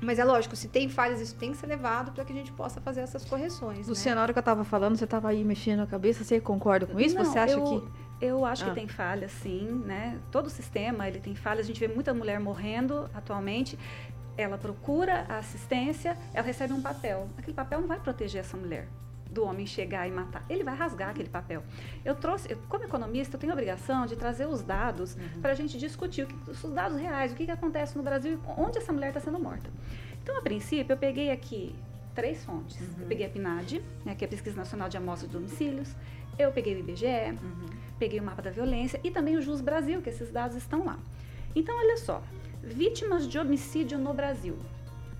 [0.00, 2.50] Mas é lógico, se tem falhas, isso tem que ser levado para que a gente
[2.52, 3.80] possa fazer essas correções.
[3.80, 3.84] né?
[3.86, 6.86] Luciana, na hora que eu tava falando, você tava aí mexendo a cabeça, você concorda
[6.86, 7.14] com isso?
[7.14, 8.24] Não, você acha eu, que.
[8.24, 8.68] Eu acho Ah.
[8.68, 10.18] que tem falhas, sim, né?
[10.30, 11.66] Todo o sistema, ele tem falhas.
[11.66, 13.78] A gente vê muita mulher morrendo atualmente.
[14.38, 17.28] Ela procura a assistência, ela recebe um papel.
[17.36, 18.88] Aquele papel não vai proteger essa mulher
[19.30, 20.44] do homem chegar e matar.
[20.48, 21.62] Ele vai rasgar aquele papel.
[22.04, 25.54] Eu trouxe, eu, como economista, eu tenho a obrigação de trazer os dados para a
[25.54, 28.78] gente discutir o que- os dados reais, o que, que acontece no Brasil e onde
[28.78, 29.70] essa mulher está sendo morta.
[30.22, 31.74] Então, a princípio, eu peguei aqui
[32.14, 32.76] três fontes.
[33.00, 35.94] Eu peguei a PNAD, né, que é a Pesquisa Nacional de Amostras de Domicílios.
[36.38, 37.38] Eu peguei o IBGE,
[37.98, 40.98] peguei o mapa da violência e também o JUS Brasil, que esses dados estão lá.
[41.54, 42.22] Então, olha só,
[42.62, 44.56] vítimas de homicídio no Brasil.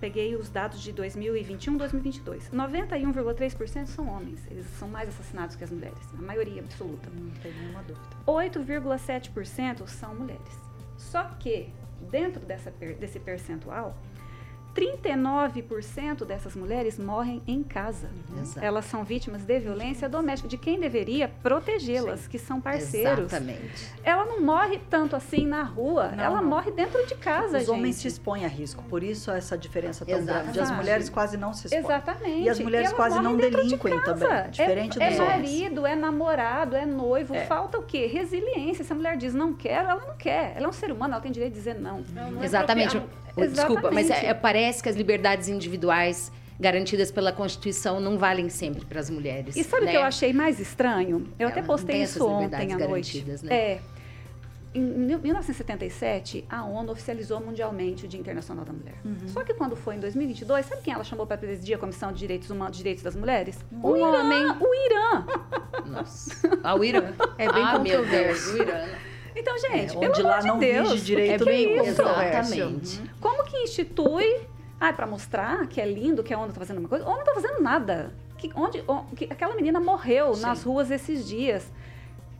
[0.01, 2.49] Peguei os dados de 2021, 2022.
[2.49, 4.39] 91,3% são homens.
[4.49, 7.07] Eles são mais assassinados que as mulheres, a maioria absoluta.
[7.11, 8.07] Não tem nenhuma dúvida.
[8.25, 10.59] 8,7% são mulheres.
[10.97, 11.69] Só que,
[12.09, 13.95] dentro dessa, desse percentual,
[14.75, 18.09] 39% dessas mulheres morrem em casa.
[18.39, 18.65] Exato.
[18.65, 23.25] Elas são vítimas de violência doméstica, de quem deveria protegê-las, que são parceiros.
[23.31, 23.91] Exatamente.
[24.03, 26.49] Ela não morre tanto assim na rua, Não, ela não.
[26.49, 27.71] morre dentro de casa, Os gente.
[27.71, 30.43] homens se expõem a risco, por isso essa diferença tão Exato.
[30.43, 30.59] grande.
[30.59, 31.83] As mulheres quase não se expõem.
[31.83, 32.41] Exatamente.
[32.43, 34.13] E as mulheres elas quase não de delinquem casa.
[34.27, 35.51] também, diferente é, dos é homens.
[35.51, 37.33] marido, é namorado, é noivo.
[37.35, 37.45] É.
[37.45, 38.05] Falta o quê?
[38.07, 38.83] Resiliência.
[38.83, 40.53] Se a mulher diz não quero, ela não quer.
[40.55, 42.03] Ela é um ser humano, ela tem direito de dizer não.
[42.13, 42.97] Não é Exatamente.
[42.97, 43.21] apropriado.
[43.35, 44.25] Oh, Desculpa, mas Exatamente.
[44.25, 49.09] é- é- parece que as liberdades individuais garantidas pela Constituição não valem sempre para as
[49.09, 49.55] mulheres.
[49.55, 49.91] E sabe o né?
[49.91, 51.27] que eu achei mais estranho?
[51.39, 53.19] Eu Ela até postei isso ontem à noite.
[53.19, 53.55] garantidas, né?
[53.55, 53.79] É.
[54.73, 58.93] Em mil- 1977, a ONU oficializou mundialmente o Dia Internacional da Mulher.
[59.03, 59.27] Uhum.
[59.27, 62.19] Só que quando foi em 2022, sabe quem ela chamou para presidir a Comissão de
[62.19, 63.57] Direitos Humanos, Direitos das Mulheres?
[63.71, 64.45] Um o Irã, homem.
[64.61, 65.25] o Irã.
[65.87, 66.59] Nossa.
[66.63, 67.11] Ah, o Irã.
[67.37, 68.05] É bem ah, meu.
[68.05, 68.85] Deus, o Irã.
[69.35, 71.83] Então, gente, É, pelo onde amor lá de não Deus, vige direito que nenhum.
[71.83, 73.01] Exatamente.
[73.19, 74.41] Como que institui,
[74.79, 77.05] ah, para mostrar que é lindo, que a ONU tá fazendo uma coisa.
[77.05, 78.11] A ONU não tá fazendo nada.
[78.37, 80.41] Que, onde, onde que aquela menina morreu Sim.
[80.41, 81.71] nas ruas esses dias.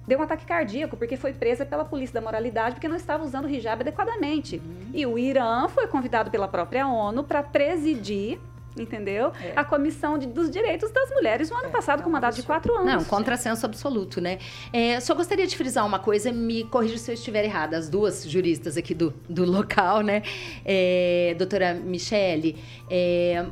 [0.07, 3.45] Deu um ataque cardíaco porque foi presa pela polícia da moralidade porque não estava usando
[3.45, 4.57] o hijab adequadamente.
[4.57, 4.89] Uhum.
[4.93, 8.39] E o Irã foi convidado pela própria ONU para presidir,
[8.77, 9.31] entendeu?
[9.41, 9.53] É.
[9.55, 12.43] A Comissão de- dos Direitos das Mulheres no ano passado é com um mandato de
[12.43, 12.85] quatro anos.
[12.85, 14.37] Não, contrassenso absoluto, né?
[14.71, 17.77] É, só gostaria de frisar uma coisa, me corrija se eu estiver errada.
[17.77, 20.23] As duas juristas aqui do, do local, né?
[20.65, 22.57] É, doutora Michele,
[22.89, 23.45] é,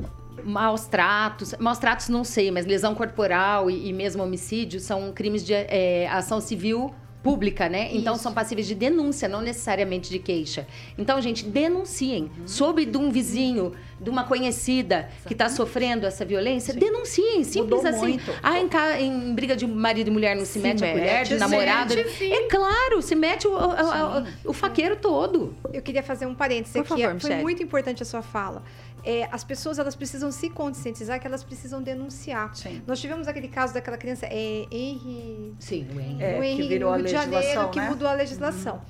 [0.43, 5.45] maus tratos, maus tratos não sei, mas lesão corporal e, e mesmo homicídio são crimes
[5.45, 7.89] de é, ação civil pública, né?
[7.91, 10.65] Então são passíveis de denúncia, não necessariamente de queixa.
[10.97, 12.31] Então, gente, denunciem.
[12.45, 17.43] Soube de um vizinho, de uma conhecida que está sofrendo essa violência, denunciem.
[17.43, 17.99] Simples Mudou assim.
[17.99, 18.31] muito.
[18.41, 20.93] Ah, em, ca- em briga de marido e mulher não se, Se mete, a mete,
[20.97, 21.93] colher, de se namorado.
[21.95, 22.31] mete, sim.
[22.31, 25.53] É claro, se mete o, o- o- o faqueiro todo.
[25.73, 27.03] Eu queria fazer um parênteses Por aqui.
[27.03, 28.63] favor, Foi muito importante a sua fala.
[29.03, 32.55] É, as pessoas elas precisam se conscientizar que elas precisam denunciar.
[32.55, 32.81] Sim.
[32.85, 36.23] Nós tivemos aquele caso daquela criança, é, Henry, Sim, o Henry.
[36.23, 37.89] É, o que Henry virou no a Rio de Janeiro, legislação, que né?
[37.89, 38.81] mudou a legislação.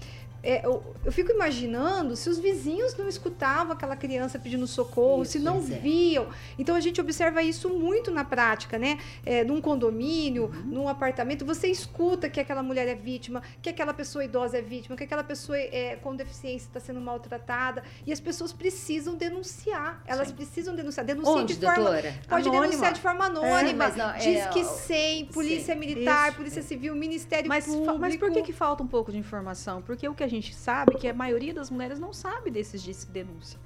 [0.41, 5.33] É, eu, eu fico imaginando se os vizinhos não escutavam aquela criança pedindo socorro, Isso,
[5.33, 5.59] se não é.
[5.61, 6.27] viam.
[6.57, 8.99] Então a gente observa isso muito na prática, né?
[9.25, 10.61] É, num condomínio, Uhum.
[10.65, 14.95] num apartamento, você escuta que aquela mulher é vítima, que aquela pessoa idosa é vítima,
[14.95, 17.83] que aquela pessoa é, com deficiência está sendo maltratada.
[18.05, 20.01] E as pessoas precisam denunciar.
[20.05, 20.35] Elas Sim.
[20.35, 21.05] precisam denunciar.
[21.05, 21.83] Denuncie Onde, de forma.
[21.83, 22.13] doutora?
[22.27, 22.67] Pode Anônima.
[22.67, 23.73] denunciar de forma anônima.
[23.73, 27.97] mas não, é, Diz que 100, polícia militar, polícia civil, Ministério Mas, Público.
[27.99, 29.81] mas por que, que falta um pouco de informação?
[29.81, 33.07] Porque o que a gente sabe que a maioria das mulheres não sabe desses discos
[33.07, 33.59] de denúncia.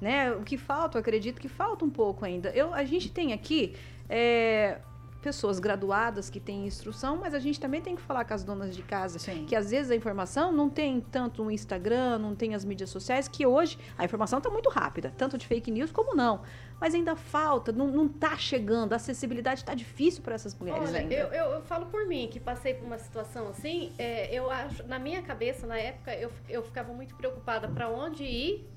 [0.00, 0.32] Né?
[0.32, 2.50] O que falta, eu acredito que falta um pouco ainda.
[2.50, 3.74] Eu, a gente tem aqui
[4.08, 4.78] é,
[5.24, 8.76] pessoas graduadas que têm instrução, mas a gente também tem que falar com as donas
[8.76, 9.18] de casa.
[9.18, 9.46] Sim.
[9.46, 13.26] Que às vezes a informação não tem tanto o Instagram, não tem as mídias sociais,
[13.26, 16.42] que hoje a informação está muito rápida, tanto de fake news como não.
[16.78, 20.98] Mas ainda falta, não, não tá chegando, a acessibilidade está difícil para essas mulheres Olha,
[20.98, 21.14] ainda.
[21.14, 24.86] eu, eu, eu falo por mim, que passei por uma situação assim, é, eu acho,
[24.86, 28.68] na minha cabeça, na época, eu, eu ficava muito preocupada para onde ir,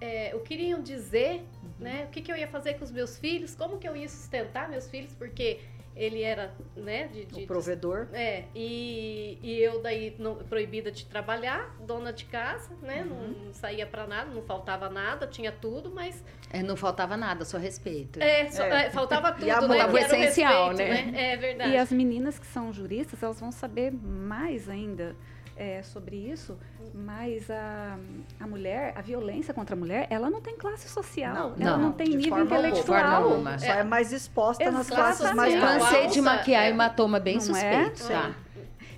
[0.00, 1.44] é, o que iriam dizer,
[1.78, 2.06] né?
[2.08, 4.68] O que, que eu ia fazer com os meus filhos, como que eu ia sustentar
[4.68, 5.60] meus filhos, porque
[5.96, 8.08] ele era, né, de, de- O provedor.
[8.12, 13.04] é, e, e eu daí não- proibida de trabalhar, dona de casa, né?
[13.08, 17.44] Não, não saía pra nada, não faltava nada, tinha tudo, mas É, não faltava nada,
[17.44, 18.20] só respeito.
[18.20, 18.86] é, só- É.
[18.86, 19.68] é, faltava tudo, E amor.
[19.68, 19.88] né?
[19.88, 21.32] Que essencial, respeito, né?
[21.32, 21.70] É verdade.
[21.72, 25.14] E as meninas que são juristas, elas vão saber mais ainda
[25.56, 26.58] é, sobre isso,
[26.94, 27.96] mas a,
[28.40, 31.84] a mulher, a violência contra a mulher, ela não tem classe social, Não, ela não,
[31.86, 32.84] não, tem nível intelectual.
[32.84, 33.58] Forma alguma.
[33.58, 35.16] Só é mais exposta nas Exatamente.
[35.18, 35.88] classes mais baixas.
[35.88, 37.44] Cansei de maquiar é- hematoma bem Não é?
[37.44, 38.34] suspeito, tá?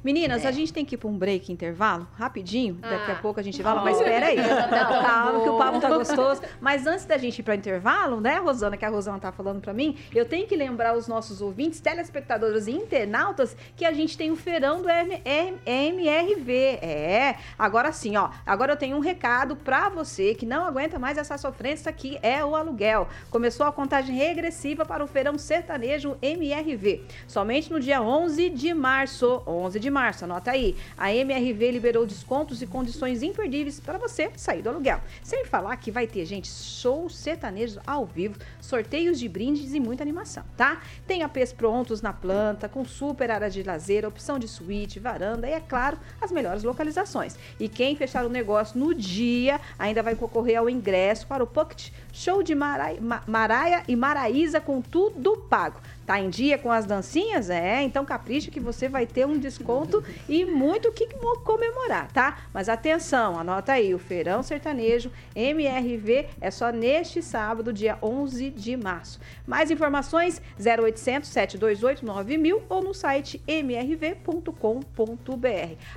[0.07, 0.49] Meninas, É.
[0.49, 2.75] a gente tem que ir para um break intervalo, rapidinho.
[2.75, 3.19] Daqui a Ah.
[3.21, 4.37] pouco a gente fala, mas espera aí.
[5.03, 6.43] Calma, que o papo tá gostoso.
[6.61, 9.61] Mas antes da gente ir para o intervalo, né, Rosana, que a Rosana tá falando
[9.61, 14.17] para mim, eu tenho que lembrar os nossos ouvintes, telespectadores e internautas, que a gente
[14.17, 16.53] tem o feirão do MRV.
[16.81, 18.31] É, agora sim, ó.
[18.47, 22.45] Agora eu tenho um recado para você que não aguenta mais essa sofrência que é
[22.45, 23.09] o aluguel.
[23.29, 27.03] Começou a contagem regressiva para o feirão sertanejo MRV.
[27.27, 29.43] Somente no dia 11 de março.
[29.45, 30.77] 11 de março, anota aí.
[30.97, 35.01] A MRV liberou descontos e condições imperdíveis para você sair do aluguel.
[35.23, 40.03] Sem falar que vai ter, gente, shows sertanejos ao vivo, sorteios de brindes e muita
[40.03, 40.81] animação, tá?
[41.07, 45.53] Tem APs prontos na planta, com super área de lazer, opção de suíte, varanda e,
[45.53, 47.37] é claro, as melhores localizações.
[47.59, 51.91] E quem fechar o negócio no dia ainda vai concorrer ao ingresso para o Pocket
[52.13, 55.81] Show de Marai- Ma- Maraia e Maraísa com tudo pago.
[56.07, 57.51] Tá em dia com as dancinhas?
[57.51, 62.11] É, então capricha que você vai ter um desconto e muito o que mo- comemorar,
[62.13, 62.39] tá?
[62.55, 68.77] Mas atenção, anota aí, o Feirão Sertanejo MRV é só neste sábado, dia 11 de
[68.77, 69.19] março.
[69.47, 74.55] Mais informações 0800 728 9000 ou no site mrv.com.br.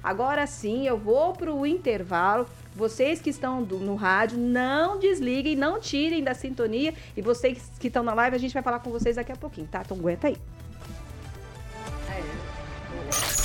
[0.03, 2.47] Agora sim, eu vou para o intervalo.
[2.75, 6.93] Vocês que estão do- no rádio, não desliguem, não tirem da sintonia.
[7.17, 9.67] E vocês que estão na live, a gente vai falar com vocês daqui a pouquinho,
[9.67, 9.81] tá?
[9.83, 10.37] Então aguenta aí.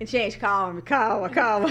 [0.00, 1.68] Gente, calma, calma, calma.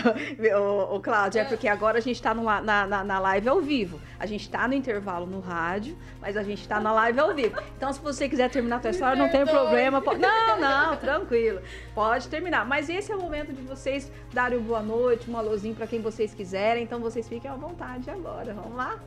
[0.59, 3.61] O, o Cláudio, é porque agora a gente tá no, na, na, na live ao
[3.61, 4.01] vivo.
[4.19, 7.55] A gente tá no intervalo no rádio, mas a gente tá na live ao vivo.
[7.77, 10.01] Então, se você quiser terminar a tua história, não tem problema.
[10.01, 10.19] Pode...
[10.19, 11.61] Não, não, tranquilo.
[11.95, 12.65] Pode terminar.
[12.65, 16.33] Mas esse é o momento de vocês darem boa noite, um alôzinho pra quem vocês
[16.33, 16.83] quiserem.
[16.83, 18.53] Então, vocês fiquem à vontade agora.
[18.53, 18.99] Vamos lá?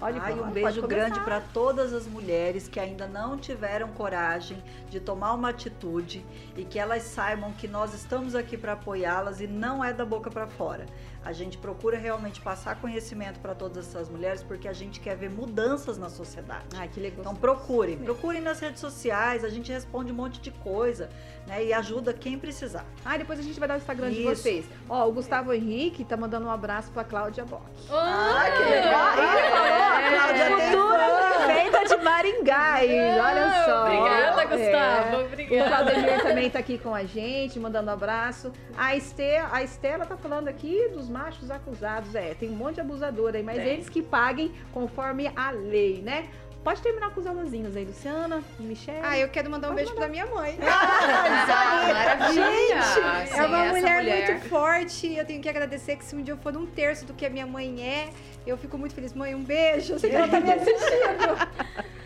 [0.00, 4.56] Pode, Ai, um beijo grande para todas as mulheres que ainda não tiveram coragem
[4.88, 6.24] de tomar uma atitude
[6.56, 10.30] e que elas saibam que nós estamos aqui para apoiá-las e não é da boca
[10.30, 10.86] para fora.
[11.22, 15.28] A gente procura realmente passar conhecimento para todas essas mulheres porque a gente quer ver
[15.28, 16.64] mudanças na sociedade.
[16.74, 17.20] Ai, que legal.
[17.20, 21.10] Então procurem, procurem nas redes sociais, a gente responde um monte de coisa,
[21.46, 21.64] né?
[21.64, 22.84] E ajuda quem precisar.
[23.04, 24.16] Ah, depois a gente vai dar o Instagram Isso.
[24.16, 24.64] de vocês.
[24.88, 27.64] Ó, o Gustavo Henrique tá mandando um abraço para Cláudia Bock.
[27.88, 29.18] Oh, ah, que legal.
[29.18, 33.20] Ele falou, a Cláudia Futura prefeita de Maringá, hein?
[33.20, 33.84] olha só.
[33.84, 35.16] Obrigada, Gustavo.
[35.16, 35.24] É.
[35.24, 35.64] Obrigada.
[35.64, 38.52] O Claudemir também tá aqui com a gente, mandando um abraço.
[38.76, 42.14] A, Estela, a Estela tá falando aqui dos machos acusados.
[42.14, 43.66] É, tem um monte de abusador aí, mas tem.
[43.66, 46.28] eles que paguem conforme a lei, né?
[46.62, 49.00] Pode terminar com os alôzinhos aí, Luciana, Michelle.
[49.02, 50.06] Ah, eu quero mandar um Pode beijo mandar.
[50.06, 50.58] pra minha mãe.
[50.62, 52.82] Ah, maravilha!
[52.82, 55.14] Gente, é uma mulher, mulher, muito forte.
[55.14, 57.30] Eu tenho que agradecer que se um dia eu for um terço do que a
[57.30, 58.10] minha mãe é,
[58.46, 59.14] eu fico muito feliz.
[59.14, 59.94] Mãe, um beijo.
[59.94, 61.48] Eu sei que ela tá me assistindo.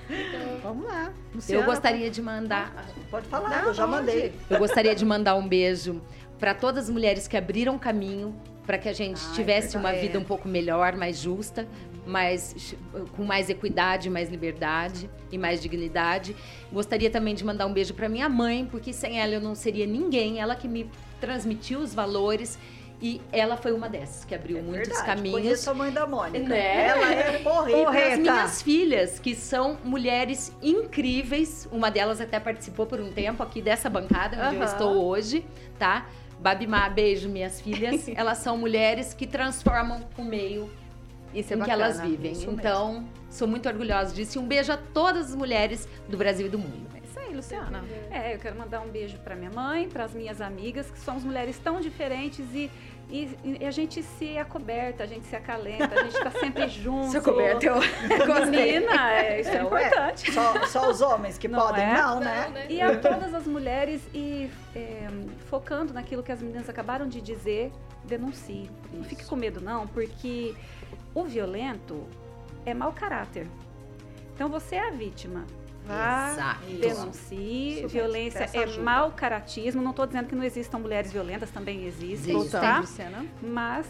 [0.08, 1.12] Então, vamos lá.
[1.34, 2.86] Luciana, eu gostaria de mandar.
[3.10, 4.32] Pode falar, Não, eu já mandei.
[4.48, 6.00] Eu gostaria de mandar um beijo
[6.38, 8.34] para todas as mulheres que abriram caminho
[8.66, 11.66] para que a gente Ai, tivesse uma vida um pouco melhor, mais justa,
[12.06, 12.74] mais,
[13.16, 16.36] com mais equidade, mais liberdade e mais dignidade.
[16.72, 19.86] Gostaria também de mandar um beijo para minha mãe, porque sem ela eu não seria
[19.86, 20.40] ninguém.
[20.40, 20.90] Ela que me
[21.20, 22.58] transmitiu os valores
[23.00, 25.06] e ela foi uma dessas que abriu é muitos verdade.
[25.06, 25.40] caminhos.
[25.40, 26.48] Conheço a mãe da Mônica.
[26.48, 26.86] Né?
[26.86, 27.98] Ela é porreta.
[27.98, 33.42] E as minhas filhas, que são mulheres incríveis, uma delas até participou por um tempo
[33.42, 35.44] aqui dessa bancada onde eu estou hoje,
[35.78, 36.06] tá?
[36.40, 38.08] Babimá, beijo, minhas filhas.
[38.14, 40.70] elas são mulheres que transformam o meio
[41.34, 42.32] isso é em bacana, que elas vivem.
[42.32, 43.08] Então, mesmo.
[43.28, 44.38] sou muito orgulhosa disso.
[44.38, 46.86] E um beijo a todas as mulheres do Brasil e do mundo.
[46.94, 47.84] É isso aí, Luciana.
[48.10, 51.24] É, eu quero mandar um beijo para minha mãe, para as minhas amigas, que somos
[51.24, 52.70] mulheres tão diferentes e
[53.08, 57.10] e, e, a gente se acoberta, a gente se acalenta, a gente está sempre junto.
[57.10, 57.76] Se acoberta, eu
[58.46, 60.32] Menina, é, isso é, é importante.
[60.32, 61.94] Só, só, os homens que não podem, é?
[61.94, 62.50] não, né?
[62.52, 62.66] né?
[62.68, 65.08] E a todas as mulheres e é,
[65.46, 67.70] focando naquilo que as meninas acabaram de dizer,
[68.04, 68.62] denuncie.
[68.62, 68.70] Isso.
[68.92, 70.54] Não fique com medo, não, porque
[71.14, 72.04] o violento
[72.66, 73.46] é mau caráter.
[74.34, 75.44] Então você é a vítima.
[75.86, 76.64] Vá, Exato.
[76.80, 77.78] denuncie.
[77.80, 77.88] Isso.
[77.88, 79.82] Violência é mau caratismo.
[79.82, 82.52] Não estou dizendo que não existam mulheres violentas, também existem, Existe.
[82.52, 82.82] tá?
[83.42, 83.86] Mas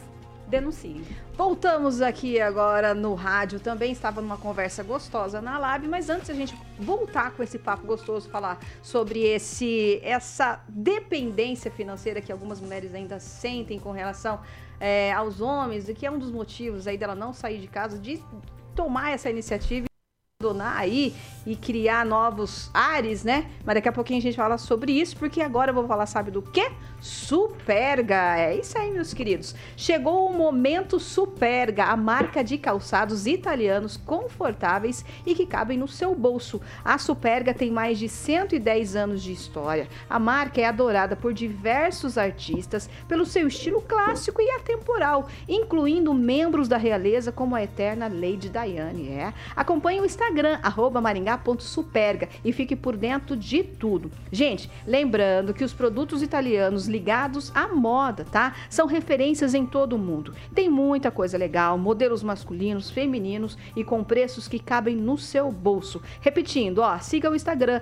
[0.48, 1.02] denuncie.
[1.36, 3.60] Voltamos aqui agora no rádio.
[3.60, 7.86] Também estava numa conversa gostosa na Lab, mas antes a gente voltar com esse papo
[7.86, 14.40] gostoso, falar sobre esse essa dependência financeira que algumas mulheres ainda sentem com relação
[14.80, 17.98] é, aos homens, e que é um dos motivos aí dela não sair de casa,
[17.98, 18.22] de
[18.74, 19.86] tomar essa iniciativa
[20.44, 21.14] abandonar aí
[21.46, 23.46] e criar novos ares, né?
[23.64, 26.30] Mas daqui a pouquinho a gente fala sobre isso, porque agora eu vou falar, sabe
[26.30, 26.70] do quê?
[27.00, 28.38] Superga.
[28.38, 29.54] É isso aí, meus queridos.
[29.76, 36.14] Chegou o momento Superga, a marca de calçados italianos confortáveis e que cabem no seu
[36.14, 36.60] bolso.
[36.82, 39.86] A Superga tem mais de 110 anos de história.
[40.08, 46.68] A marca é adorada por diversos artistas pelo seu estilo clássico e atemporal, incluindo membros
[46.68, 49.10] da realeza como a eterna Lady Diane.
[49.10, 49.34] É.
[49.54, 50.33] Acompanhe o Instagram
[51.00, 54.10] maringá.superga e fique por dentro de tudo.
[54.30, 58.54] Gente, lembrando que os produtos italianos ligados à moda, tá?
[58.68, 60.34] São referências em todo o mundo.
[60.54, 66.00] Tem muita coisa legal, modelos masculinos, femininos e com preços que cabem no seu bolso.
[66.20, 67.80] Repetindo, ó, siga o Instagram,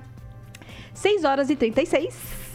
[0.94, 2.51] 6 horas e 36.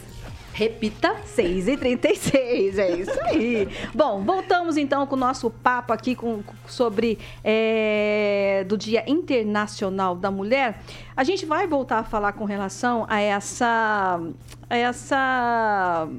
[0.57, 1.15] Repita.
[1.23, 3.67] 6 e 36 é isso aí.
[3.93, 10.31] Bom, voltamos então com o nosso papo aqui com, sobre é, do Dia Internacional da
[10.31, 10.81] Mulher.
[11.15, 14.19] A gente vai voltar a falar com relação a essa,
[14.67, 16.09] a essa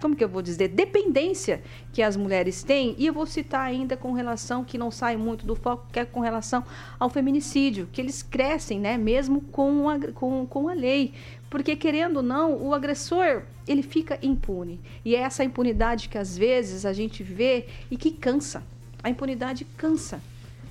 [0.00, 2.94] como que eu vou dizer, dependência que as mulheres têm.
[2.98, 6.04] E eu vou citar ainda com relação, que não sai muito do foco, que é
[6.04, 6.64] com relação
[6.98, 11.12] ao feminicídio, que eles crescem, né, mesmo com a, com, com a lei.
[11.50, 14.80] Porque, querendo ou não, o agressor, ele fica impune.
[15.04, 18.62] E é essa impunidade que às vezes a gente vê e que cansa.
[19.02, 20.20] A impunidade cansa.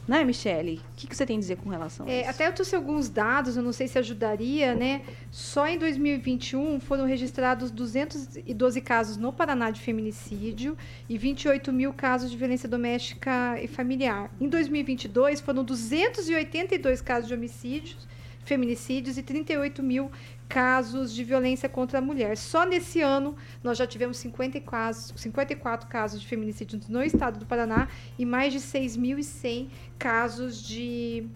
[0.08, 0.80] Né, Michele?
[0.94, 2.30] O que, que, você tem a dizer com relação a é, isso?
[2.30, 5.02] Até eu trouxe alguns dados, eu não sei se ajudaria, né?
[5.30, 10.78] Só em 2021 foram registrados 212 casos no Paraná de feminicídio
[11.10, 14.32] e 28 mil casos de violência doméstica e familiar.
[14.40, 18.08] Em 2022 foram 282 casos de homicídios,
[18.46, 20.10] feminicídios e 38 mil
[20.48, 22.38] casos de violência contra a mulher.
[22.38, 27.46] Só nesse ano, nós já tivemos 50 casos, 54 casos de feminicídio no estado do
[27.46, 27.88] Paraná
[28.18, 29.68] e mais de 6.100
[29.98, 31.28] casos de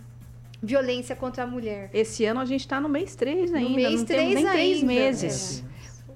[0.61, 1.89] violência contra a mulher.
[1.93, 4.51] Esse ano a gente está no mês 3 ainda, no mês não 3 nem ainda,
[4.51, 5.63] três meses.
[5.67, 5.71] É.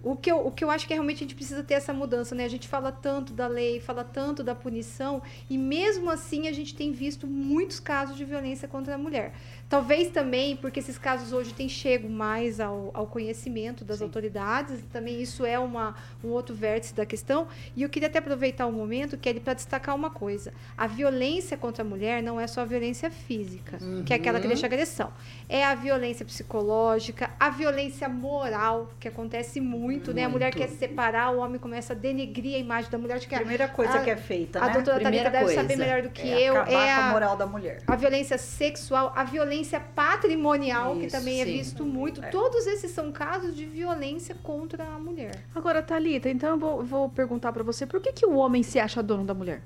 [0.05, 2.35] O que, eu, o que eu acho que realmente a gente precisa ter essa mudança,
[2.35, 2.45] né?
[2.45, 5.19] A gente fala tanto da lei, fala tanto da punição,
[5.49, 9.33] e mesmo assim a gente tem visto muitos casos de violência contra a mulher.
[9.67, 14.03] Talvez também porque esses casos hoje têm chego mais ao, ao conhecimento das Sim.
[14.03, 17.47] autoridades, também isso é uma, um outro vértice da questão.
[17.75, 20.85] E eu queria até aproveitar o um momento, que é para destacar uma coisa: a
[20.85, 24.03] violência contra a mulher não é só a violência física, uhum.
[24.03, 25.11] que é aquela que deixa agressão.
[25.47, 30.13] É a violência psicológica, a violência moral, que acontece muito, muito.
[30.13, 30.25] né?
[30.25, 33.15] A mulher quer se separar, o homem começa a denegrir a imagem da mulher.
[33.15, 34.73] Acho que Primeira coisa a, que é feita, a né?
[34.73, 36.57] doutora Primeira Thalita deve saber melhor do que é eu.
[36.57, 37.83] Acabar é com a moral da mulher.
[37.85, 41.51] A violência sexual, a violência patrimonial, Isso, que também é sim.
[41.51, 42.23] é visto muito.
[42.23, 42.29] É.
[42.29, 45.43] Todos esses são casos de violência contra a mulher.
[45.53, 48.79] Agora, Thalita, então eu vou, vou perguntar para você, por que, que o homem se
[48.79, 49.61] acha dono da mulher?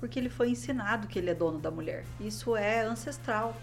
[0.00, 2.04] Porque ele foi ensinado que ele é dono da mulher.
[2.18, 3.54] Isso é ancestral.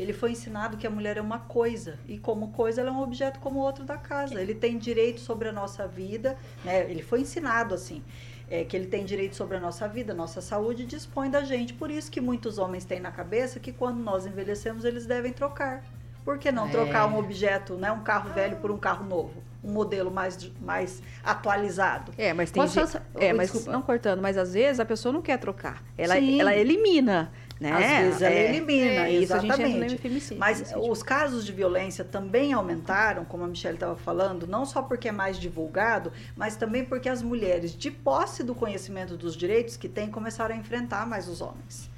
[0.00, 3.02] Ele foi ensinado que a mulher é uma coisa e como coisa ela é um
[3.02, 4.40] objeto como outro da casa.
[4.40, 6.90] Ele tem direito sobre a nossa vida, né?
[6.90, 8.02] Ele foi ensinado assim.
[8.48, 11.72] É, que ele tem direito sobre a nossa vida, nossa saúde, e dispõe da gente.
[11.72, 15.84] Por isso que muitos homens têm na cabeça que quando nós envelhecemos eles devem trocar.
[16.24, 16.70] Por que não é.
[16.70, 19.42] trocar um objeto, né, um carro velho por um carro novo?
[19.62, 22.12] Um modelo mais, mais atualizado.
[22.18, 23.00] É, mas tem gente...
[23.16, 25.84] é, mas não cortando, mas às vezes a pessoa não quer trocar.
[25.96, 27.30] Ela, ela elimina.
[27.60, 27.72] Né?
[27.72, 30.34] Às vezes ela é, elimina, é, exatamente.
[30.38, 35.08] Mas os casos de violência também aumentaram, como a Michelle estava falando, não só porque
[35.08, 39.90] é mais divulgado, mas também porque as mulheres, de posse do conhecimento dos direitos que
[39.90, 41.90] têm, começaram a enfrentar mais os homens.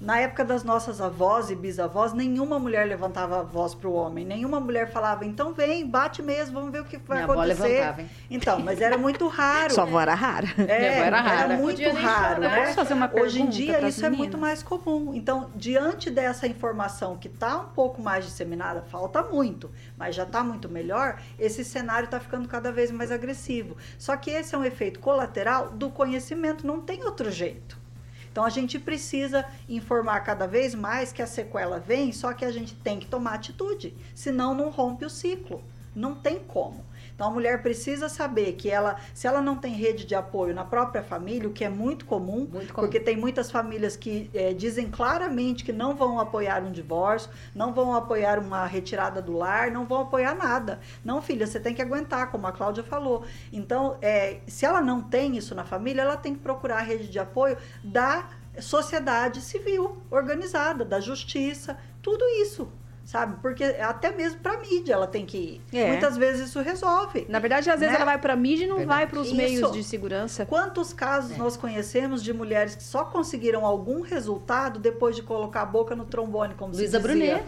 [0.00, 4.24] Na época das nossas avós e bisavós, nenhuma mulher levantava a voz para o homem,
[4.24, 7.52] nenhuma mulher falava, então vem, bate mesmo, vamos ver o que vai Minha acontecer.
[7.62, 8.10] Avó levantava, hein?
[8.30, 9.72] Então, mas era muito raro.
[9.72, 10.48] Sua avó era rara.
[10.58, 11.54] É, Minha avó era rara.
[11.54, 12.72] Era muito raro, né?
[12.72, 14.02] fazer uma Hoje em dia isso meninas?
[14.02, 15.14] é muito mais comum.
[15.14, 20.42] Então, diante dessa informação que está um pouco mais disseminada, falta muito, mas já está
[20.42, 23.76] muito melhor, esse cenário está ficando cada vez mais agressivo.
[23.98, 27.83] Só que esse é um efeito colateral do conhecimento, não tem outro jeito.
[28.34, 32.50] Então a gente precisa informar cada vez mais que a sequela vem, só que a
[32.50, 35.62] gente tem que tomar atitude, senão não rompe o ciclo.
[35.94, 36.84] Não tem como.
[37.14, 40.64] Então a mulher precisa saber que ela, se ela não tem rede de apoio na
[40.64, 42.86] própria família, o que é muito comum, muito comum.
[42.86, 47.72] porque tem muitas famílias que é, dizem claramente que não vão apoiar um divórcio, não
[47.72, 50.80] vão apoiar uma retirada do lar, não vão apoiar nada.
[51.04, 53.24] Não, filha, você tem que aguentar, como a Cláudia falou.
[53.52, 57.08] Então, é, se ela não tem isso na família, ela tem que procurar a rede
[57.08, 58.28] de apoio da
[58.60, 62.68] sociedade civil organizada, da justiça, tudo isso
[63.04, 63.36] sabe?
[63.40, 65.62] Porque até mesmo para mídia ela tem que ir.
[65.72, 65.88] É.
[65.88, 67.26] Muitas vezes isso resolve.
[67.28, 67.96] Na verdade, às vezes né?
[67.96, 68.98] ela vai para mídia e não Verdade.
[68.98, 70.46] vai para os meios de segurança.
[70.46, 71.36] Quantos casos é.
[71.36, 76.04] nós conhecemos de mulheres que só conseguiram algum resultado depois de colocar a boca no
[76.04, 76.98] trombone, como Luísa?
[76.98, 77.44] Brunet.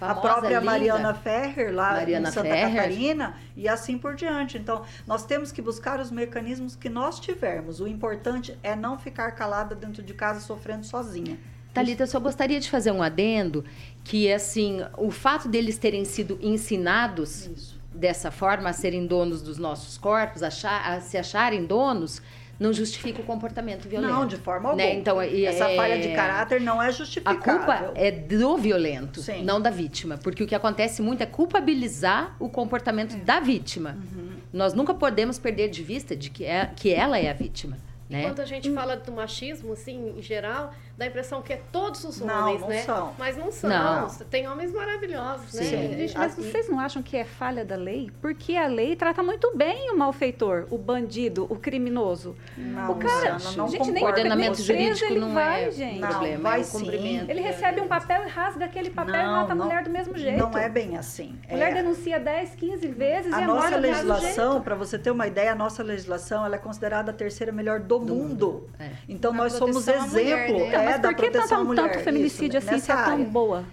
[0.00, 0.60] Famosa, a própria linda.
[0.62, 2.74] Mariana Ferrer, lá Mariana em Santa Ferrer.
[2.74, 4.56] Catarina, e assim por diante.
[4.56, 7.80] Então, nós temos que buscar os mecanismos que nós tivermos.
[7.80, 11.38] O importante é não ficar calada dentro de casa sofrendo sozinha.
[11.72, 13.64] Talita, eu só gostaria de fazer um adendo
[14.04, 17.80] que assim, o fato deles terem sido ensinados Isso.
[17.94, 22.20] dessa forma a serem donos dos nossos corpos, achar, a se acharem donos,
[22.60, 24.12] não justifica o comportamento violento.
[24.12, 24.84] Não, de forma né?
[24.84, 24.94] alguma.
[24.94, 24.94] Né?
[24.94, 25.76] Então, Essa é...
[25.76, 27.40] falha de caráter não é justificável.
[27.40, 29.42] A culpa é do violento, Sim.
[29.42, 30.18] não da vítima.
[30.18, 33.18] Porque o que acontece muito é culpabilizar o comportamento é.
[33.18, 33.96] da vítima.
[33.96, 34.30] Uhum.
[34.52, 37.78] Nós nunca podemos perder de vista de que, é, que ela é a vítima.
[38.10, 38.24] Né?
[38.24, 42.04] Quando a gente fala do machismo, assim, em geral, dá a impressão que é todos
[42.04, 42.82] os Não, homens, não né?
[42.82, 43.14] são.
[43.18, 43.70] Mas não são.
[43.70, 44.06] Não.
[44.30, 45.62] Tem homens maravilhosos, né?
[45.62, 45.94] Sim.
[45.96, 48.10] Gente, mas Assim- vocês não acham que é falha da lei?
[48.20, 52.36] Porque a lei trata muito bem o malfeitor, o bandido, o criminoso.
[52.54, 54.06] Não, o cara, não gente, nem concordo.
[54.20, 56.00] Ordenamento preso jurídico ele não vai, é gente.
[56.00, 56.78] Não, problema, vai é o sim.
[56.78, 57.30] cumprimento.
[57.30, 60.38] Ele recebe um papel e rasga aquele papel e mata a mulher do mesmo jeito.
[60.38, 61.38] Não é bem assim.
[61.48, 64.98] A mulher É, denuncia 10, 15 vezes a e a nossa do legislação, para você
[64.98, 68.68] ter uma ideia, a nossa legislação ela é considerada a terceira melhor do, mundo.
[68.78, 68.90] É.
[69.08, 70.96] Então Na nós somos à mulher, exemplo né?
[70.96, 71.92] É, mas por que proteção à tanto, mulher.
[71.92, 73.24] tanto feminicídio Isso, assim se é tão área.
[73.24, 73.64] boa?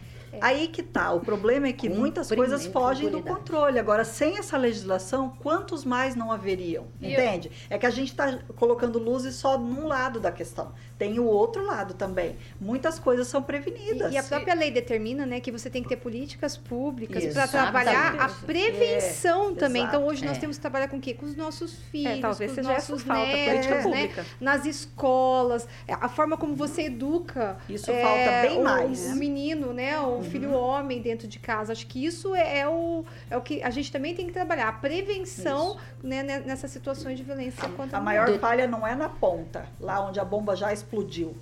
[0.41, 1.11] Aí que tá.
[1.13, 3.79] O problema é que muitas coisas fogem do controle.
[3.79, 6.87] Agora, sem essa legislação, quantos mais não haveriam?
[7.01, 7.51] Entende?
[7.69, 10.73] É que a gente está colocando luzes só num lado da questão.
[10.97, 12.35] Tem o outro lado também.
[12.59, 14.11] Muitas coisas são prevenidas.
[14.11, 17.47] E, e a própria lei determina, né, que você tem que ter políticas públicas para
[17.47, 18.45] trabalhar a Exatamente.
[18.45, 19.81] prevenção É, também.
[19.83, 19.95] exato.
[19.97, 20.39] Então hoje nós É.
[20.39, 21.13] temos que trabalhar com o quê?
[21.13, 24.27] Com os nossos filhos, É, talvez com os nossos falta, netos, política né?
[24.41, 27.57] Nas escolas, é, a forma como você educa.
[27.69, 29.05] Isso é, falta bem o, mais.
[29.05, 31.73] O menino, né, o filho homem dentro de casa.
[31.73, 34.67] Acho que isso é, é o, é o que a gente também tem que trabalhar.
[34.67, 38.95] A prevenção né, ne- nessas situações de violência contra A a maior falha não é
[38.95, 40.86] na ponta, lá onde a bomba já explodiu.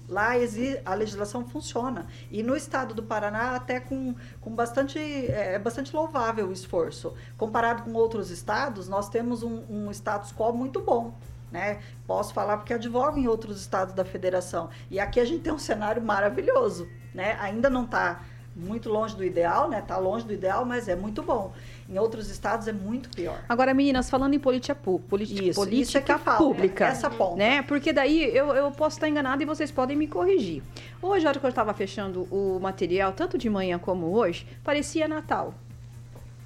[0.10, 2.08] Lá exi- a legislação funciona.
[2.32, 5.00] E no estado do Paraná, até com, com bastante.
[5.00, 7.14] É bastante louvável o esforço.
[7.38, 11.14] Comparado com outros estados, nós temos um, um status quo muito bom.
[11.52, 11.80] Né?
[12.06, 14.70] Posso falar porque advogo em outros estados da federação.
[14.92, 16.88] E aqui a gente tem um cenário maravilhoso.
[17.14, 17.38] Né?
[17.40, 18.22] Ainda não está
[18.56, 19.80] muito longe do ideal, né?
[19.80, 21.54] Está longe do ideal, mas é muito bom.
[21.90, 23.44] Em outros estados é muito pior.
[23.50, 26.86] Agora, meninas, falando em política, política, Isso, política isso é que falta, pública.
[26.86, 27.36] essa ponta.
[27.36, 27.62] Né?
[27.64, 30.64] Porque daí eu, eu posso estar enganada e vocês podem me corrigir.
[31.02, 35.08] Hoje, a hora que eu estava fechando o material, tanto de manhã como hoje, parecia
[35.08, 35.54] Natal.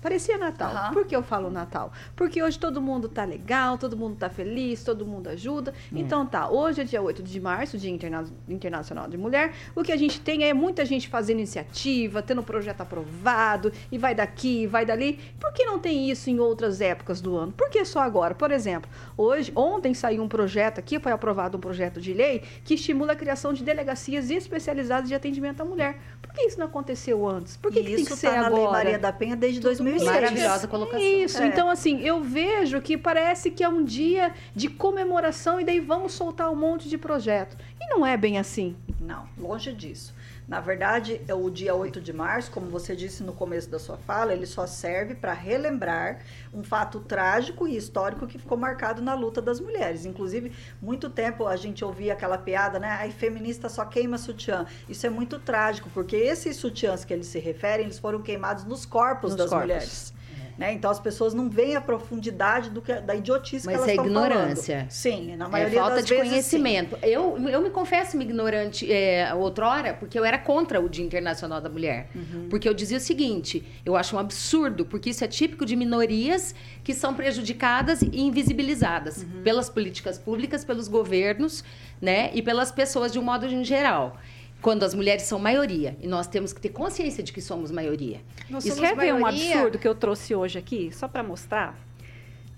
[0.01, 0.71] Parecia Natal.
[0.71, 0.93] Aham.
[0.93, 1.91] Por que eu falo Natal?
[2.15, 5.73] Porque hoje todo mundo tá legal, todo mundo tá feliz, todo mundo ajuda.
[5.91, 9.53] Então tá, hoje é dia 8 de março, Dia Interna- Internacional de Mulher.
[9.75, 14.15] O que a gente tem é muita gente fazendo iniciativa, tendo projeto aprovado, e vai
[14.15, 15.19] daqui, vai dali.
[15.39, 17.51] Por que não tem isso em outras épocas do ano?
[17.51, 18.33] Por que só agora?
[18.35, 22.75] Por exemplo, hoje, ontem saiu um projeto aqui, foi aprovado um projeto de lei que
[22.75, 25.99] estimula a criação de delegacias especializadas de atendimento à mulher.
[26.29, 27.57] Por que isso não aconteceu antes?
[27.57, 28.61] Por que, que tem isso que ser está na agora?
[28.61, 30.03] Lei Maria da Penha desde 2006.
[30.09, 31.01] Maravilhosa colocação.
[31.01, 31.47] Isso, É.
[31.47, 36.13] então assim, eu vejo que parece que é um dia de comemoração e daí vamos
[36.13, 37.57] soltar um monte de projeto.
[37.81, 38.75] E não é bem assim.
[39.01, 40.13] Não, longe disso.
[40.49, 43.97] Na verdade, é o dia 8 de março, como você disse no começo da sua
[43.97, 46.21] fala, ele só serve para relembrar
[46.51, 50.05] um fato trágico e histórico que ficou marcado na luta das mulheres.
[50.07, 52.89] Inclusive, muito tempo a gente ouvia aquela piada, né?
[52.99, 54.65] Ai, feminista só queima sutiã.
[54.89, 58.87] Isso é muito trágico, porque esses sutiãs que eles se referem, eles foram queimados nos
[58.87, 59.67] corpos Nos das corpos.
[59.67, 60.13] mulheres.
[60.59, 60.73] Né?
[60.73, 63.91] Então as pessoas não veem a profundidade do que, da idiotice Mas que elas é
[63.93, 64.75] estão ignorância.
[64.75, 64.91] falando.
[64.91, 66.29] Sim, na É maioria falta das de vezes, sim.
[66.57, 66.97] conhecimento.
[67.01, 71.69] Eu, eu me confesso ignorante é, outrora, porque eu era contra o Dia Internacional da
[71.69, 72.09] Mulher.
[72.13, 72.47] Uhum.
[72.49, 76.53] Porque eu dizia o seguinte: eu acho um absurdo, porque isso é típico de minorias
[76.83, 79.41] que são prejudicadas e invisibilizadas Uhum.
[79.43, 81.63] pelas políticas públicas, pelos governos,
[82.01, 82.31] né?
[82.33, 84.17] E pelas pessoas de um modo em geral.
[84.61, 85.95] Quando as mulheres são maioria.
[86.01, 88.21] E nós temos que ter consciência de que somos maioria.
[88.49, 89.53] Nós Isso somos quer ver um maioria.
[89.55, 91.77] absurdo que eu trouxe hoje aqui, só para mostrar?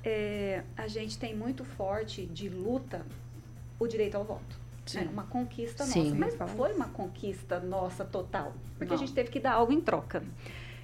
[0.04, 3.06] É, a gente tem muito forte de luta
[3.80, 4.60] o direito ao voto.
[4.96, 5.08] né?
[5.12, 6.06] Uma conquista Sim.
[6.06, 6.16] nossa.
[6.16, 8.54] Mas não foi uma conquista nossa total.
[8.78, 8.96] Porque Não.
[8.96, 10.24] a gente teve que dar algo em troca.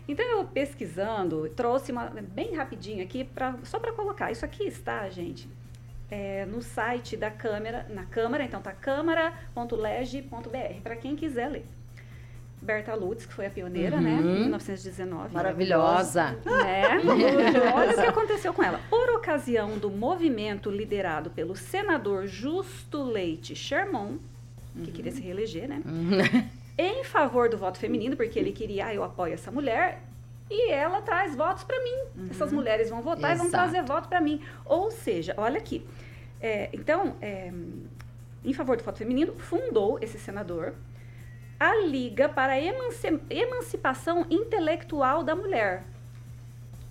[0.07, 4.31] Então, eu pesquisando, trouxe uma bem rapidinho aqui, pra, só para colocar.
[4.31, 5.49] Isso aqui está, gente,
[6.09, 11.65] é, no site da Câmara, na Câmara, então tá câmara.lege.br, para quem quiser ler.
[12.61, 15.33] Berta Lutz, que foi a pioneira, né, em 1919.
[15.33, 16.37] Maravilhosa.
[16.43, 16.97] Né?
[17.75, 18.79] Olha o que aconteceu com ela.
[18.89, 24.19] Por ocasião do movimento liderado pelo senador Justo Leite Sherman,
[24.83, 25.81] que queria se reeleger, né?
[26.77, 30.03] Em favor do voto feminino, porque ele queria, ah, eu apoio essa mulher,
[30.49, 32.29] e ela traz votos para mim.
[32.29, 33.63] Essas mulheres vão votar e vão Exato.
[33.69, 34.41] trazer voto para mim.
[34.65, 35.85] Ou seja, olha aqui.
[36.41, 37.51] É, então, é,
[38.45, 40.73] em favor do voto feminino, fundou esse senador
[41.59, 45.83] a Liga para a Emanci- Emancipação Intelectual da Mulher,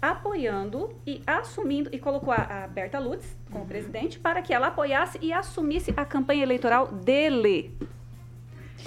[0.02, 5.18] apoiando e assumindo, e colocou a, a Berta Lutz como presidente para que ela apoiasse
[5.22, 7.76] e assumisse a campanha eleitoral dele.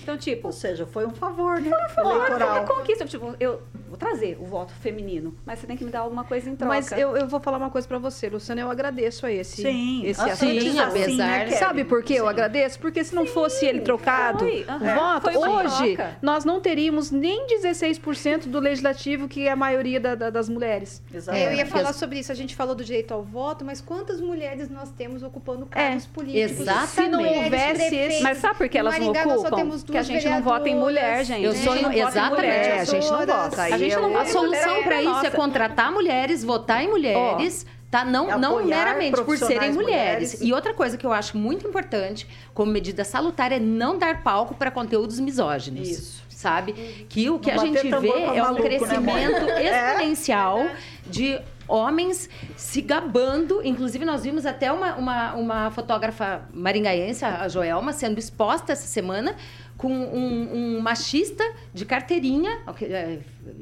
[0.02, 1.72] Então, tipo, Ou seja, foi um favor, né?
[1.98, 2.66] Olha, Eleitoral.
[2.68, 3.06] foi conquista.
[3.06, 6.50] Tipo, eu vou trazer o voto feminino, mas você tem que me dar alguma coisa
[6.50, 6.74] em troca.
[6.74, 10.06] Mas eu, eu vou falar uma coisa pra você, Luciana, eu agradeço a esse, Sim,
[10.06, 10.62] esse assim, assunto.
[10.62, 11.58] Sim, assim, apesar- né, Kelly?
[11.58, 12.80] Sabe por que eu agradeço?
[12.80, 16.18] Porque se não fosse ele trocado, foi, o aham, voto, foi uma hoje troca.
[16.22, 21.02] nós não teríamos nem 16% do legislativo, que é a maioria da- da- das mulheres.
[21.14, 21.48] Exatamente.
[21.48, 22.32] É, eu ia porque falar sobre isso.
[22.32, 26.62] A gente falou do direito ao voto, mas quantas mulheres nós temos ocupando cargos políticos?
[26.62, 26.90] exatamente.
[26.90, 29.50] Se não houvesse esse- Mas sabe por que elas não Maringá, nós só
[29.84, 31.43] Porque a gente não vota em mulher, gente.
[31.43, 32.36] Eu sou- não exatamente.
[32.36, 32.77] mulher.
[32.77, 33.61] É, a gente não vota.
[33.61, 37.65] A gente é não A solução para é isso é contratar mulheres, votar em mulheres.
[37.89, 38.05] Tá?
[38.05, 40.34] Não, não meramente por serem mulheres.
[40.36, 40.41] mulheres.
[40.41, 44.53] E outra coisa que eu acho muito importante, como medida salutar, é não dar palco
[44.53, 45.89] para conteúdos misóginos.
[45.89, 46.23] Isso.
[46.30, 46.71] Sabe?
[47.09, 49.65] Que o que Não a gente vê é um maluco, né, crescimento mãe?
[49.65, 50.67] exponencial
[51.05, 53.59] de homens se gabando.
[53.63, 59.36] Inclusive, nós vimos até uma, uma, uma fotógrafa maringaense, a Joelma, sendo exposta essa semana
[59.80, 61.41] com um, um machista
[61.73, 63.19] de carteirinha, é,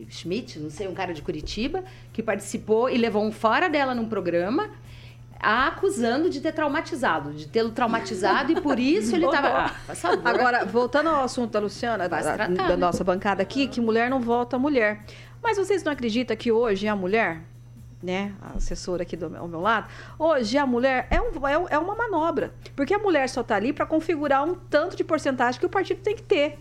[0.10, 4.10] Schmidt, não sei, um cara de Curitiba, que participou e levou um fora dela num
[4.10, 4.68] programa,
[5.40, 9.72] a acusando de ter traumatizado, de tê-lo traumatizado e por isso ele estava.
[10.26, 12.76] Agora, voltando ao assunto da Luciana, da, tratar, da né?
[12.76, 15.06] nossa bancada aqui, que mulher não vota mulher.
[15.44, 17.44] Mas vocês não acreditam que hoje a mulher,
[18.02, 19.88] né, a assessora aqui do, ao meu lado,
[20.20, 22.54] hoje a mulher é, um, é, é uma manobra.
[22.76, 26.02] Porque a mulher só está ali para configurar um tanto de porcentagem que o partido
[26.02, 26.60] tem que ter.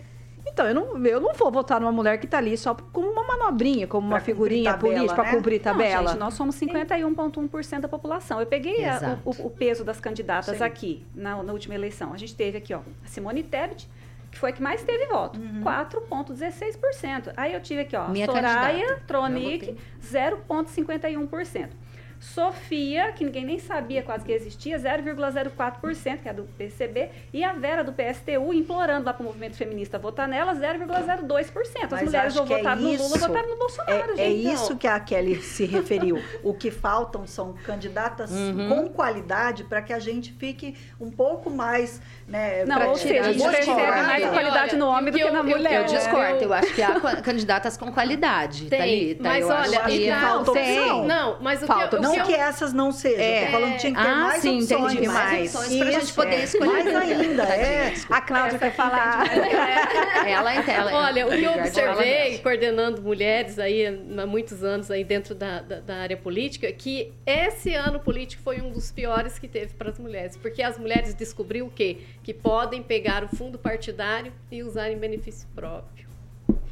[0.48, 3.24] Então, eu não, eu não vou votar numa mulher que está ali só como uma
[3.26, 5.36] manobrinha, como uma Pra cumprir figurinha tabela, política, para né?
[5.36, 6.02] cumprir tabela.
[6.02, 8.40] Não, gente, nós somos 51,1% da população.
[8.40, 10.64] Eu peguei a- o- o peso das candidatas Sim.
[10.64, 12.12] aqui na, na última eleição.
[12.12, 13.88] A gente teve aqui, ó, a Simone Tebet,
[14.36, 17.32] que foi a que mais teve voto, 4,16%.
[17.36, 19.02] Aí eu tive aqui, ó, Minha Soraya candidata.
[19.06, 21.70] Tronic, Eu 0,51%.
[22.18, 27.52] Sofia, que ninguém nem sabia quase que existia, 0,04%, que é do PCB, e a
[27.52, 31.84] Vera do PSTU, implorando lá para o movimento feminista votar nela, 0,02%.
[31.84, 34.52] As Mas mulheres ou que é no Lula votaram no Bolsonaro, É, é gente.
[34.54, 36.20] isso que a Kelly se referiu.
[36.42, 38.30] O que faltam são candidatas
[38.68, 42.00] com qualidade para que a gente fique um pouco mais.
[42.26, 45.32] Né, Não, ou seja, a gente percebe mais Olha, qualidade no homem do eu- que
[45.32, 45.72] na eu- mulher.
[45.74, 45.98] Eu né?
[45.98, 49.22] discordo, eu acho que há candidatas com qualidade, Tem, Thalita.
[49.22, 50.10] mas eu olha, acho acho que...
[50.10, 50.80] não, falta tem.
[50.80, 51.04] opção.
[51.06, 53.46] Não, mas o Falta que, eu- Não que essas não sejam, É.
[53.46, 54.92] tô falando que tinha que ter Ah, mais sim, opções.
[54.92, 55.08] entendi.
[55.08, 55.54] Mais mais.
[55.54, 56.44] opções pra Isso, gente poder é.
[56.44, 56.84] escolher.
[56.84, 57.94] Mais ainda, é.
[58.10, 59.24] A Cláudia quer falar.
[60.26, 65.34] Ela, ela, Olha, o que eu observei, coordenando mulheres aí há muitos anos aí dentro
[65.34, 69.74] da, da, da área política, que esse ano político foi um dos piores que teve
[69.74, 71.98] para as mulheres, porque as mulheres descobriram o quê?
[72.22, 76.06] Que podem pegar o fundo partidário e usar em benefício próprio.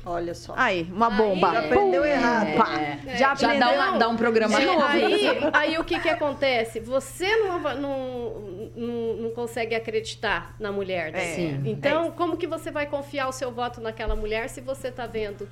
[0.06, 0.52] Olha só.
[0.56, 1.52] Aí, uma Aí, bomba.
[1.52, 2.48] já aprendeu Pum, errado.
[2.78, 2.98] É.
[3.16, 3.58] Já Já aprendeu.
[3.60, 4.84] dá, uma- dá um programa É, novo.
[4.84, 6.78] aí, aí o que que acontece?
[6.80, 8.40] Você não, não,
[8.76, 11.10] não, não consegue acreditar na mulher.
[11.12, 11.22] daí.
[11.22, 11.62] É, Sim.
[11.64, 15.48] Então, como que você vai confiar o seu voto naquela mulher se você está vendo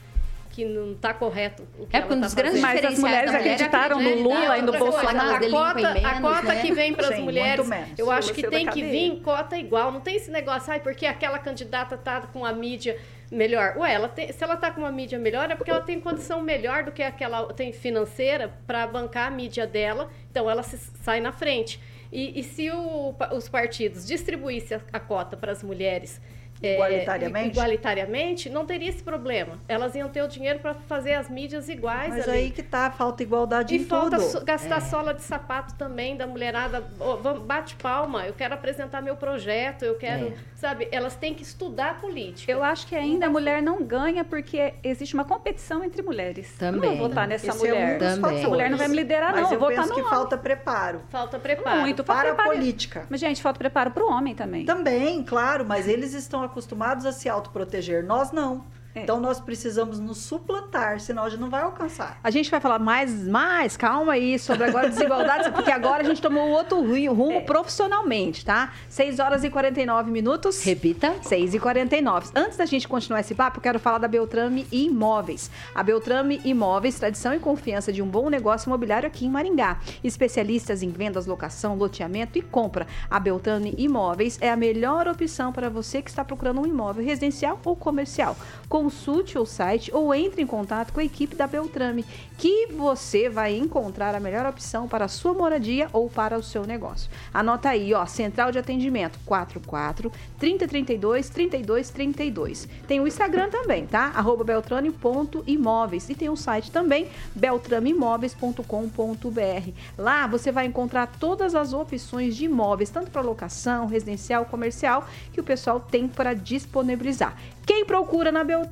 [0.50, 2.60] que não está correto o que É porque um tá grandes?
[2.60, 4.58] Mas as mulheres mulher é acreditaram no Lula né?
[4.58, 5.46] e no Bolsonaro.
[5.46, 6.60] A cota, menos, a cota né?
[6.60, 9.90] que vem para as mulheres, eu acho que tem que vir cota igual.
[9.90, 12.98] Não tem esse negócio, ai, porque aquela candidata tá com a mídia
[13.32, 13.76] melhor.
[13.78, 16.42] Ué, ela tem- se ela tá com uma mídia melhor, é porque ela tem condição
[16.42, 20.10] melhor do que aquela tem financeira para bancar a mídia dela.
[20.30, 21.80] Então ela se, sai na frente.
[22.12, 26.20] E, e se o os partidos distribuíssem a, a cota para as mulheres
[26.62, 27.48] é, Igualitariamente?
[27.48, 29.58] igualitariamente, não teria esse problema.
[29.68, 32.38] Elas iam ter o dinheiro para fazer as mídias iguais Mas ali.
[32.38, 34.28] aí que tá, falta igualdade E em falta tudo.
[34.28, 36.80] so- gastar sola de sapato também da mulherada.
[37.20, 40.28] Vamos- bate palma, eu quero apresentar meu projeto, eu quero.
[40.28, 40.32] É.
[40.54, 42.52] Sabe, elas têm que estudar política.
[42.52, 46.52] Eu acho que ainda a mulher não ganha porque existe uma competição entre mulheres.
[46.56, 46.74] Também.
[46.84, 47.74] Eu não vou votar nessa Esse mulher.
[47.74, 48.38] é um dos Também.
[48.38, 49.48] Essa mulher não vai me liderar, Mas não.
[49.48, 50.10] eu Eu vou votar penso que homem.
[50.14, 51.00] falta preparo.
[51.10, 51.80] Falta preparo.
[51.80, 52.04] Muito.
[52.04, 52.56] falta Para a preparo.
[52.56, 53.06] política.
[53.10, 54.64] Mas, gente, falta preparo para o homem também.
[54.64, 58.04] Também, claro, mas eles estão acostumados a se autoproteger.
[58.04, 58.64] Nós não.
[58.94, 59.00] É.
[59.02, 62.18] Então nós precisamos nos suplantar, senão a gente não vai alcançar.
[62.22, 66.20] A gente vai falar mais, mais, calma aí, sobre agora desigualdades, porque agora a gente
[66.20, 68.72] tomou outro ru- rumo profissionalmente, tá?
[68.88, 70.62] 6 horas e 49 minutos.
[70.62, 71.14] Repita.
[71.22, 75.50] 6 e 49 Antes da gente continuar esse papo, eu quero falar da Beltrame Imóveis.
[75.74, 79.78] A Beltrame Imóveis, tradição e confiança de um bom negócio imobiliário aqui em Maringá.
[80.04, 82.86] Especialistas em vendas, locação, loteamento e compra.
[83.10, 87.58] A Beltrame Imóveis é a melhor opção para você que está procurando um imóvel residencial
[87.64, 88.36] ou comercial.
[88.82, 92.04] Consulte o site ou entre em contato com a equipe da Beltrame,
[92.36, 96.66] que você vai encontrar a melhor opção para a sua moradia ou para o seu
[96.66, 97.08] negócio.
[97.32, 102.68] Anota aí, ó, Central de Atendimento 44 3032 3232.
[102.88, 104.10] Tem o Instagram também, tá?
[104.16, 107.06] Arroba beltrame.imóveis e tem o site também
[107.36, 109.70] beltrameimóveis.com.br.
[109.96, 115.38] Lá você vai encontrar todas as opções de imóveis, tanto para locação, residencial, comercial, que
[115.38, 117.36] o pessoal tem para disponibilizar.
[117.64, 118.71] Quem procura na Beltrame,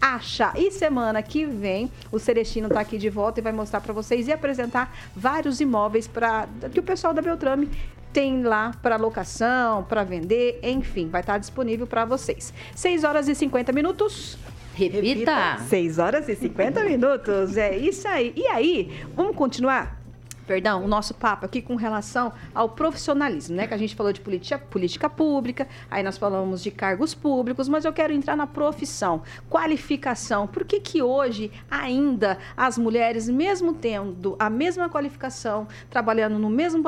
[0.00, 0.52] acha.
[0.56, 4.28] E semana que vem, o Celestino tá aqui de volta e vai mostrar para vocês
[4.28, 7.70] e apresentar vários imóveis para que o pessoal da Beltrame
[8.12, 12.54] tem lá para locação, para vender, enfim, vai estar disponível para vocês.
[12.74, 14.38] 6 horas e 50 minutos.
[14.74, 15.58] Repita.
[15.68, 17.56] 6 horas e 50 minutos.
[17.56, 18.32] É isso aí.
[18.36, 20.03] E aí, vamos continuar?
[20.46, 23.66] Perdão, o nosso papo aqui com relação ao profissionalismo, né?
[23.66, 27.84] Que a gente falou de política, política pública, aí nós falamos de cargos públicos, mas
[27.84, 30.46] eu quero entrar na profissão, qualificação.
[30.46, 36.82] Por que que hoje ainda as mulheres, mesmo tendo a mesma qualificação, trabalhando no mesmo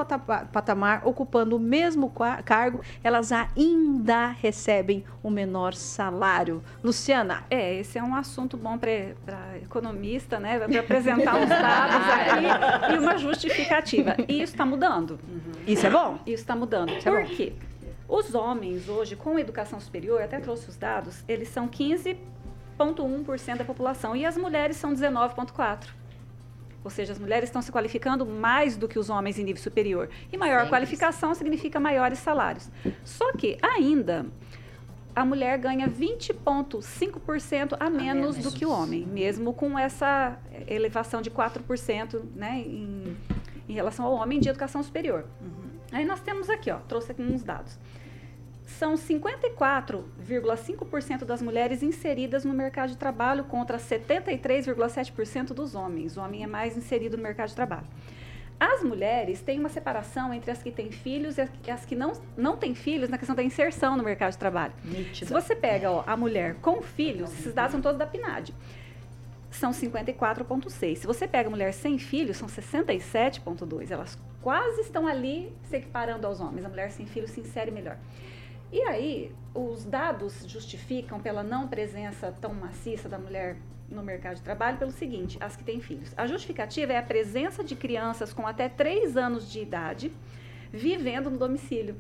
[0.53, 2.13] patamar, ocupando o mesmo
[2.45, 6.63] cargo, elas ainda recebem o menor salário?
[6.83, 7.45] Luciana?
[7.51, 10.59] É, esse é um assunto bom para economista, né?
[10.59, 14.17] Para apresentar os dados aqui e uma justificativa justificativa.
[14.29, 15.19] E isso está mudando.
[15.29, 15.53] Uhum.
[15.67, 16.19] Isso é bom?
[16.27, 16.91] Isso está mudando.
[16.91, 17.53] Isso é Por é quê?
[18.09, 24.15] Os homens hoje, com educação superior, até trouxe os dados, eles são 15,1% da população
[24.15, 25.89] e as mulheres são 19,4%.
[26.85, 30.09] Ou seja, as mulheres estão se qualificando mais do que os homens em nível superior.
[30.33, 32.71] E maior Sim, qualificação significa maiores salários.
[33.03, 34.27] Só que ainda
[35.17, 40.39] a mulher ganha 20,5% a, a menos, do que o homem, mesmo com essa
[40.69, 43.17] elevação de 4% né, em,
[43.69, 45.27] em relação ao homem de educação superior.
[45.41, 45.67] Uhum.
[45.93, 47.79] Aí nós temos aqui, ó, trouxe aqui uns dados.
[48.65, 56.17] São 54,5% das mulheres inseridas no mercado de trabalho contra 73,7% dos homens.
[56.17, 57.87] O homem é mais inserido no mercado de trabalho.
[58.59, 62.57] As mulheres têm uma separação entre as que têm filhos e as que não, não
[62.57, 64.73] têm filhos na questão da inserção no mercado de trabalho.
[65.27, 68.55] Se você pega ó, a mulher com filhos, esses dados são todos da PNAD
[69.51, 70.97] são 54,6.
[70.97, 73.91] Se você pega mulher sem filhos, são 67,2.
[73.91, 76.65] Elas quase estão ali se equiparando aos homens.
[76.65, 77.99] A mulher sem filhos se insere melhor.
[78.73, 83.57] E aí, os dados justificam pela não presença tão maciça da mulher
[83.89, 86.13] no mercado de trabalho pelo seguinte: as que têm filhos.
[86.17, 90.13] A justificativa é a presença de crianças com até 3 anos de idade
[90.73, 91.97] vivendo no domicílio.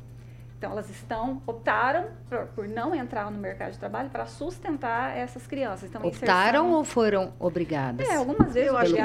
[0.59, 5.46] Então, elas estão, optaram por, por, não entrar no mercado de trabalho para sustentar essas
[5.46, 5.90] crianças.
[5.90, 6.72] Então, optaram inserção...
[6.72, 8.09] ou foram obrigadas?
[8.09, 9.02] É, algumas vezes eu acho que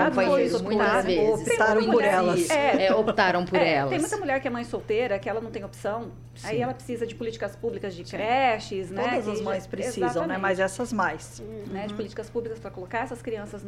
[0.63, 1.47] muitas vezes.
[1.47, 2.49] Optaram por elas.
[2.49, 3.89] É, é, optaram por é, elas.
[3.89, 6.11] Tem muita mulher que é mãe solteira, que ela não tem opção.
[6.35, 6.47] Sim.
[6.47, 8.93] Aí ela precisa de políticas públicas de creches, Sim.
[8.93, 9.09] né?
[9.09, 10.29] Todas as mães precisam, Exatamente.
[10.29, 10.37] né?
[10.37, 11.41] Mas essas mais.
[11.41, 11.65] Uhum.
[11.73, 11.87] Né?
[11.87, 13.61] De políticas públicas para colocar essas crianças,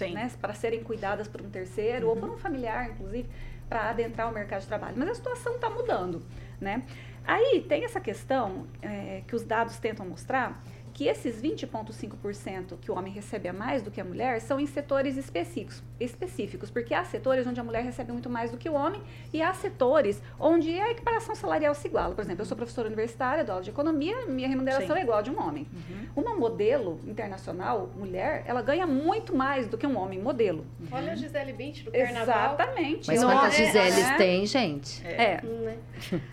[0.00, 0.32] né?
[0.40, 2.12] Para serem cuidadas por um terceiro uhum.
[2.14, 3.28] ou por um familiar, inclusive,
[3.68, 4.96] para adentrar o mercado de trabalho.
[4.98, 6.22] Mas a situação está mudando,
[6.60, 6.82] né?
[7.24, 10.62] Aí tem essa questão é, que os dados tentam mostrar
[11.00, 14.66] que esses 20,5% que o homem recebe a mais do que a mulher são em
[14.66, 18.74] setores específicos, específicos, porque há setores onde a mulher recebe muito mais do que o
[18.74, 19.00] homem
[19.32, 22.14] e há setores onde a equiparação salarial se iguala.
[22.14, 25.00] Por exemplo, eu sou professora universitária, dou aula de economia, minha remuneração Sim.
[25.00, 25.66] é igual a de um homem.
[25.72, 26.22] Uhum.
[26.22, 30.66] Uma modelo internacional, mulher, ela ganha muito mais do que um homem modelo.
[30.80, 30.88] Uhum.
[30.92, 32.56] Olha a Gisele Bint do carnaval.
[32.56, 33.06] Exatamente.
[33.06, 35.06] Mas quantas é, Giseles é, tem, gente?
[35.06, 35.22] É.
[35.22, 35.40] é.
[35.42, 35.78] Né?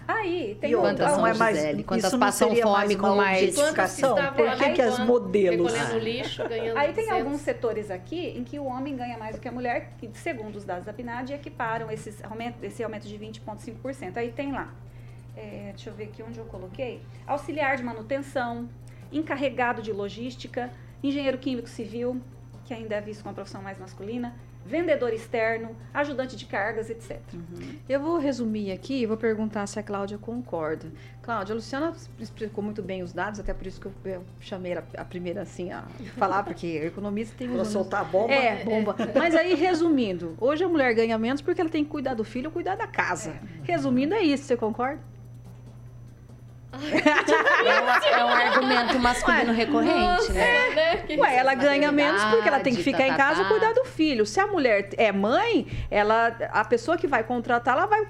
[0.06, 1.84] Aí, tem e quantas são é mais, Gisele?
[1.86, 3.56] Quantas passam fome com mais...
[3.56, 5.74] Quantas que, que as modelos.
[6.02, 7.12] lixo, ganhando Aí tem 200.
[7.12, 10.56] alguns setores aqui em que o homem ganha mais do que a mulher, que segundo
[10.56, 14.18] os dados da PNAD equiparam esses aumento, esse aumento de 20,5%.
[14.18, 14.74] Aí tem lá,
[15.36, 18.68] é, deixa eu ver aqui onde eu coloquei, auxiliar de manutenção,
[19.12, 20.72] encarregado de logística,
[21.04, 22.22] engenheiro químico civil,
[22.66, 24.36] que ainda é visto como uma profissão mais masculina,
[24.68, 27.20] vendedor externo, ajudante de cargas, etc.
[27.34, 27.80] Uhum.
[27.88, 30.92] Eu vou resumir aqui e vou perguntar se a Cláudia concorda.
[31.22, 34.84] Cláudia, a Luciana explicou muito bem os dados, até por isso que eu, chamei a,
[34.98, 35.84] a primeira assim a
[36.18, 37.48] falar, porque economista tem...
[37.48, 38.34] Vou soltar a bomba.
[38.34, 38.96] É, bomba.
[39.16, 42.48] Mas aí, resumindo, hoje a mulher ganha menos porque ela tem que cuidar do filho
[42.48, 43.32] ou cuidar da casa.
[43.32, 43.40] É.
[43.64, 45.00] Resumindo, é isso, você concorda?
[46.74, 50.70] É um, é um argumento masculino Ué, recorrente, né?
[50.70, 51.18] É, né?
[51.18, 53.46] Ué, ela ganha menos porque ela tem que ficar tá, em tá, casa tá.
[53.46, 54.26] e cuidar do filho.
[54.26, 58.06] Se a mulher é mãe, ela, a pessoa que vai contratar, ela vai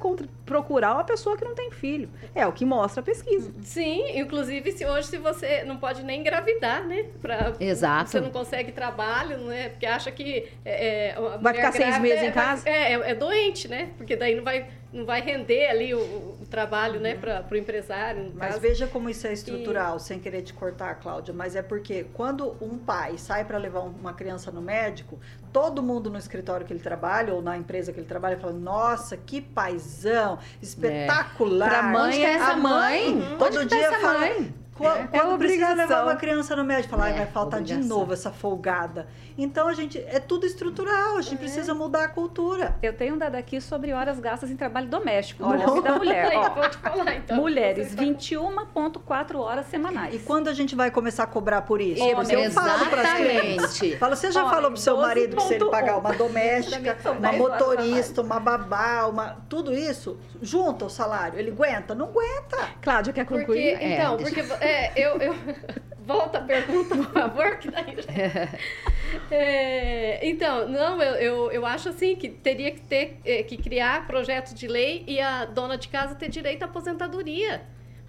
[0.46, 2.10] procurar uma pessoa que não tem filho.
[2.34, 3.54] É o que mostra a pesquisa.
[3.62, 7.06] Sim, inclusive se hoje se você não pode nem engravidar, né?
[7.22, 8.10] Pra, Exato.
[8.10, 9.70] Você não consegue trabalho, né?
[9.70, 12.68] Porque acha que é, é vai ficar seis meses em casa.
[12.68, 13.90] É, é, é doente, né?
[13.98, 18.32] Porque daí não vai não vai render ali o, o trabalho, né, para o empresário.
[18.36, 18.62] Mas caso.
[18.62, 20.00] veja como isso é estrutural, e...
[20.00, 24.14] sem querer te cortar, Cláudia, mas é porque quando um pai sai para levar uma
[24.14, 25.20] criança no médico,
[25.52, 29.18] todo mundo no escritório que ele trabalha ou na empresa que ele trabalha fala: "Nossa,
[29.18, 31.68] que paizão, espetacular".
[31.68, 31.70] É.
[31.70, 33.38] Pra mãe é essa mãe, mãe.
[33.38, 34.54] todo dia fala: mãe?
[34.78, 35.76] Quando, É obrigação.
[35.76, 37.98] levar uma criança no médico, falar, "Ai, É, vai faltar de obrigação.
[38.00, 39.08] novo essa folgada.
[39.38, 42.76] Então a gente é tudo estrutural, a gente precisa mudar a cultura.
[42.82, 45.96] Eu tenho um dado aqui sobre horas gastas em trabalho doméstico, no Olha nome da
[45.96, 46.32] mulher.
[46.36, 47.38] Ó, vou te falar, então.
[47.38, 48.08] mulheres, Você fala.
[48.08, 50.14] 21,4 horas semanais.
[50.16, 52.04] E quando a gente vai começar a cobrar por isso?
[52.04, 53.96] Homens, eu falo para Exatamente.
[53.98, 56.00] Fala, você já Homem, falou pro seu 12 marido que se ele pagar um.
[56.00, 61.52] uma doméstica, uma 10 horas motorista, uma babá, uma, tudo isso, junta o salário, ele
[61.52, 61.94] aguenta?
[61.94, 62.58] Não aguenta.
[62.82, 63.68] Cláudia, quer Porque, concluir?
[63.68, 65.36] É, então, deixa- porque é, eu, eu
[66.06, 68.58] volta a pergunta, por favor, que daí já...
[69.32, 74.06] É, então, não, eu, eu, eu acho assim que teria que ter é, que criar
[74.06, 77.62] projetos de lei e a dona de casa ter direito à aposentadoria.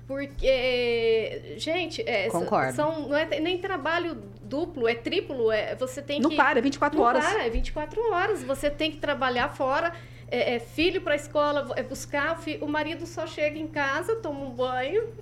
[0.09, 2.31] Porque, gente, é.
[2.73, 5.53] São, não é nem trabalho duplo, é triplo.
[5.53, 6.37] É, você tem Não que.
[6.37, 7.27] para, 24 Não horas.
[7.27, 8.43] para, é 24 horas.
[8.43, 9.93] Você tem que trabalhar fora.
[10.31, 12.39] É, é filho para a escola, é buscar.
[12.61, 15.13] O, marido só chega em casa, toma um banho,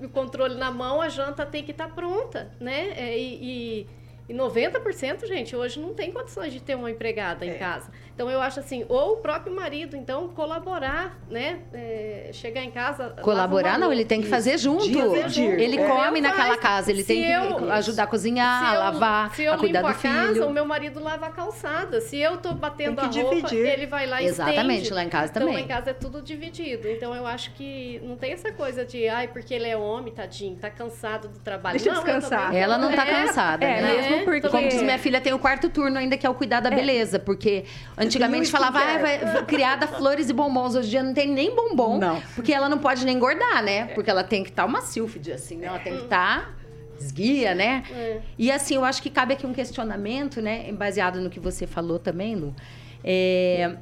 [0.00, 2.90] o controle na mão, a janta tem que estar pronta, né?
[2.96, 3.86] É, e, e,
[4.32, 7.48] e 90%, gente, hoje não tem condições de ter uma empregada É.
[7.48, 7.90] em casa.
[8.14, 11.60] Então eu acho assim, ou o próprio marido, então, colaborar, né?
[11.72, 13.10] É, chegar em casa.
[13.22, 14.84] Colaborar não, ele tem que fazer junto.
[14.84, 15.58] Dividir.
[15.60, 15.88] Ele É.
[15.88, 18.84] come Eu naquela casa, ele Se tem que eu- ajudar a cozinhar, Se eu- a
[18.90, 20.46] lavar, se eu a cuidar limpo do a casa, filho.
[20.46, 22.00] o meu marido lava a calçada.
[22.00, 23.66] Se eu tô batendo a que roupa, dividir.
[23.66, 24.94] ele vai lá e Exatamente, estende.
[24.94, 25.54] lá em casa Então, também.
[25.56, 26.86] lá em casa é tudo dividido.
[26.88, 30.56] Então, eu acho que não tem essa coisa de, ai, porque ele é homem, tadinho,
[30.56, 31.78] tá cansado do trabalho.
[31.78, 32.54] Deixa não, descansar.
[32.54, 34.40] Ela não tá É, cansada, é, né?
[34.40, 36.70] porque- Como diz minha filha, tem o quarto turno ainda que é o cuidar da
[36.70, 37.64] beleza, porque
[37.96, 39.24] antigamente falava, ah, skincare?
[39.32, 40.74] vai, criada flores e bombons.
[40.74, 42.22] Hoje em dia não tem nem bombom, Não.
[42.34, 43.86] porque ela não pode nem engordar, né?
[43.94, 45.66] Porque ela tem que estar uma sílfide, assim, né?
[45.66, 46.54] Ela tem que estar
[47.00, 47.82] esguia, né?
[47.90, 48.20] É.
[48.38, 50.70] E assim, eu acho que cabe aqui um questionamento, né?
[50.72, 52.54] Baseado no que você falou também, Lu.
[53.02, 53.74] É,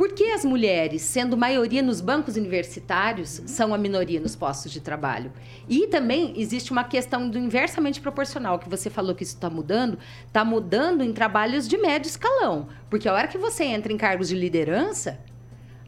[0.00, 4.80] por que as mulheres, sendo maioria nos bancos universitários, são a minoria nos postos de
[4.80, 5.30] trabalho?
[5.68, 9.98] E também existe uma questão do inversamente proporcional, que você falou que isso está mudando,
[10.26, 12.68] está mudando em trabalhos de médio escalão.
[12.88, 15.20] Porque a hora que você entra em cargos de liderança,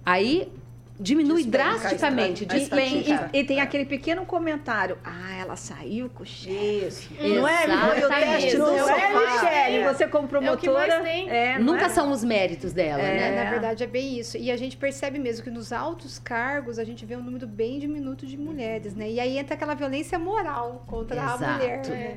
[0.05, 0.53] aí
[1.03, 2.47] diminui Despenca drasticamente.
[2.47, 3.31] despenca.
[3.33, 4.97] E, e tem aquele pequeno comentário.
[5.05, 6.87] Ah, ela saiu com o chefe.
[6.87, 7.11] Isso.
[7.21, 7.67] Não é?
[7.67, 9.43] Foi o teste no Não é, sofá.
[9.43, 9.85] Michele?
[9.85, 11.09] Você como promotora.
[11.09, 11.89] É é, não Nunca é?
[11.89, 13.31] são os méritos dela, É.
[13.31, 13.45] né?
[13.45, 14.37] Na verdade, é bem isso.
[14.39, 17.79] E a gente percebe mesmo que nos altos cargos a gente vê um número bem
[17.79, 19.11] diminuto de mulheres, né?
[19.11, 21.45] E aí entra aquela violência moral contra Exato.
[21.45, 21.83] a mulher.
[21.87, 21.89] É.
[21.89, 22.17] Né?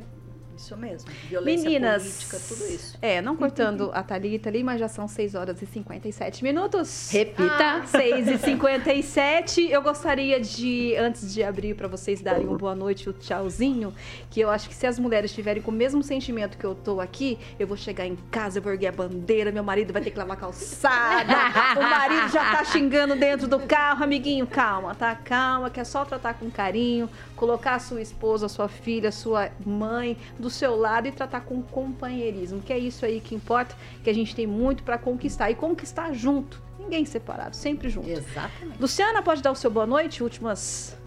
[0.56, 1.10] Isso mesmo.
[1.30, 2.04] Violência Meninas.
[2.04, 2.98] política, tudo isso.
[3.02, 7.10] É, não cortando a Thalita ali, mas já são 6 horas e 57 minutos.
[7.12, 7.84] Repita.
[7.86, 13.10] 6 e 57 Eu gostaria de, antes de abrir para vocês darem uma boa noite,
[13.10, 13.94] o tchauzinho,
[14.30, 17.02] que eu acho que se as mulheres estiverem com o mesmo sentimento que eu tô
[17.02, 20.12] aqui, eu vou chegar em casa, eu vou erguer a bandeira, meu marido vai ter
[20.12, 21.34] que lavar calçada,
[21.78, 25.16] o marido já tá xingando dentro do carro, amiguinho, calma, tá?
[25.16, 29.12] Calma, que é só tratar com carinho, colocar a sua esposa, a sua filha, a
[29.12, 33.76] sua mãe do seu lado e tratar com companheirismo, que é isso aí que importa,
[34.04, 38.10] que a gente tem muito para conquistar e conquistar junto, ninguém separado, sempre junto.
[38.10, 38.80] Exatamente.
[38.80, 40.24] Luciana, pode dar o seu boa noite?
[40.24, 40.98] Últimas.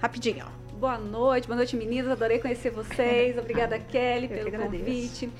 [0.00, 0.76] Rapidinho, ó.
[0.76, 3.36] Boa noite, boa noite meninas, adorei conhecer vocês.
[3.38, 5.30] Obrigada, Kelly, pelo convite.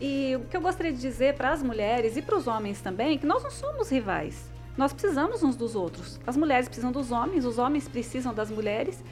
[0.00, 3.14] E o que eu gostaria de dizer para as mulheres e para os homens também,
[3.14, 4.50] é que nós não somos rivais.
[4.76, 6.20] Nós precisamos uns dos outros.
[6.26, 9.02] As mulheres precisam dos homens, os homens precisam das mulheres.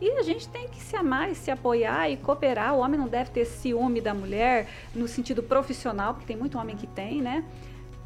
[0.00, 2.74] E a gente tem que se amar e se apoiar e cooperar.
[2.74, 6.74] O homem não deve ter ciúme da mulher no sentido profissional, porque tem muito homem
[6.76, 7.44] que tem, né?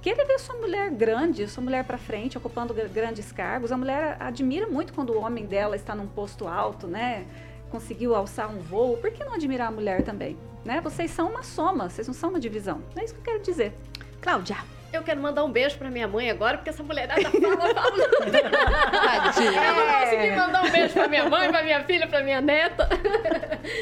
[0.03, 3.71] Que ele vê sua mulher grande, sua mulher para frente, ocupando gr- grandes cargos.
[3.73, 7.25] A mulher admira muito quando o homem dela está num posto alto, né?
[7.71, 8.97] Conseguiu alçar um voo.
[8.99, 10.37] Por que não admirar a mulher também?
[10.65, 10.81] Né?
[10.81, 12.83] Vocês são uma soma, vocês não são uma divisão.
[12.97, 13.73] É isso que eu quero dizer.
[14.21, 14.57] Cláudia.
[14.95, 18.09] Eu quero mandar um beijo pra minha mãe agora, porque essa mulherada fala, fala.
[19.33, 19.65] Tadinha.
[19.65, 22.89] Eu não consegui mandar um beijo pra minha mãe, pra minha filha, pra minha neta.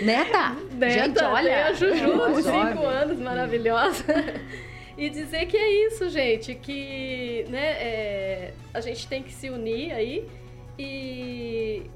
[0.02, 0.56] Neta?
[0.72, 1.66] Neta, Gente, olha.
[1.66, 2.42] a Juju, de Enorme.
[2.42, 4.04] 5 anos, maravilhosa.
[4.96, 9.92] E dizer que é isso, gente, que né, é, a gente tem que se unir
[9.92, 10.28] aí
[10.78, 11.90] e,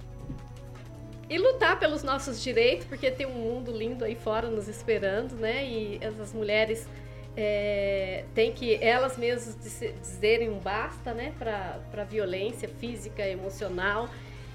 [1.29, 5.65] e lutar pelos nossos direitos, porque tem um mundo lindo aí fora nos esperando, né?
[5.65, 6.89] E essas mulheres
[7.37, 11.33] é, têm que elas mesmas dize- dizerem um basta, né?
[11.39, 14.09] Para a violência física, emocional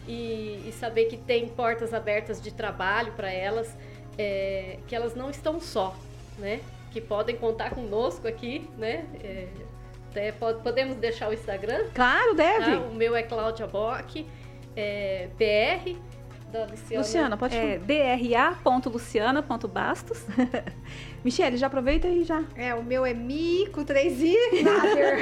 [0.07, 3.77] e, e saber que tem portas abertas de trabalho para elas,
[4.17, 5.95] é, que elas não estão só,
[6.39, 6.59] né?
[6.91, 9.05] Que podem contar conosco aqui, né?
[9.23, 9.47] É,
[10.09, 12.65] até po- podemos deixar o Instagram, Claro, deve.
[12.65, 12.79] tá?
[12.79, 14.25] O meu é Cláudia Bock,
[14.75, 15.95] é, PR,
[16.51, 16.97] da Luciana.
[17.03, 20.25] Luciana, pode É dra.luciana.bastos.
[21.23, 22.43] Michele, já aproveita e já.
[22.55, 24.35] É, o meu é Mi com três I.
[24.63, 25.19] Nader.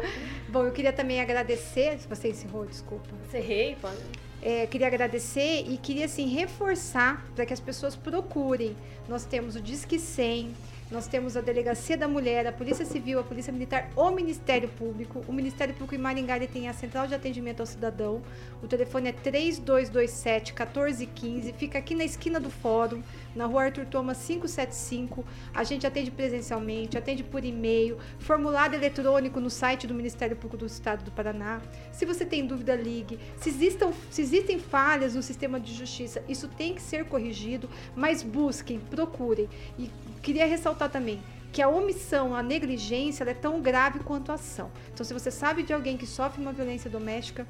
[0.48, 1.98] Bom, eu queria também agradecer.
[1.98, 3.08] Se você encerrou, desculpa.
[3.26, 3.96] Encerrei, pode.
[4.42, 8.76] é, queria agradecer e queria assim reforçar para que as pessoas procurem.
[9.08, 10.52] Nós temos o Disque 100,
[10.90, 15.22] nós temos a Delegacia da Mulher, a Polícia Civil, a Polícia Militar, o Ministério Público.
[15.28, 18.22] O Ministério Público em Maringá tem a Central de Atendimento ao Cidadão.
[18.62, 21.52] O telefone é 3227 1415.
[21.52, 23.02] Fica aqui na esquina do Fórum,
[23.34, 25.24] na rua Arthur Thomas 575.
[25.54, 30.66] A gente atende presencialmente, atende por e-mail, formulário eletrônico no site do Ministério Público do
[30.66, 31.60] Estado do Paraná.
[31.92, 33.18] Se você tem dúvida, ligue.
[33.36, 38.22] Se, existam, se existem falhas no sistema de justiça, isso tem que ser corrigido, mas
[38.22, 39.48] busquem, procurem.
[39.78, 39.90] E
[40.22, 41.20] queria ressaltar também
[41.52, 44.70] que a omissão, a negligência, é tão grave quanto a ação.
[44.92, 47.46] Então, se você sabe de alguém que sofre uma violência doméstica,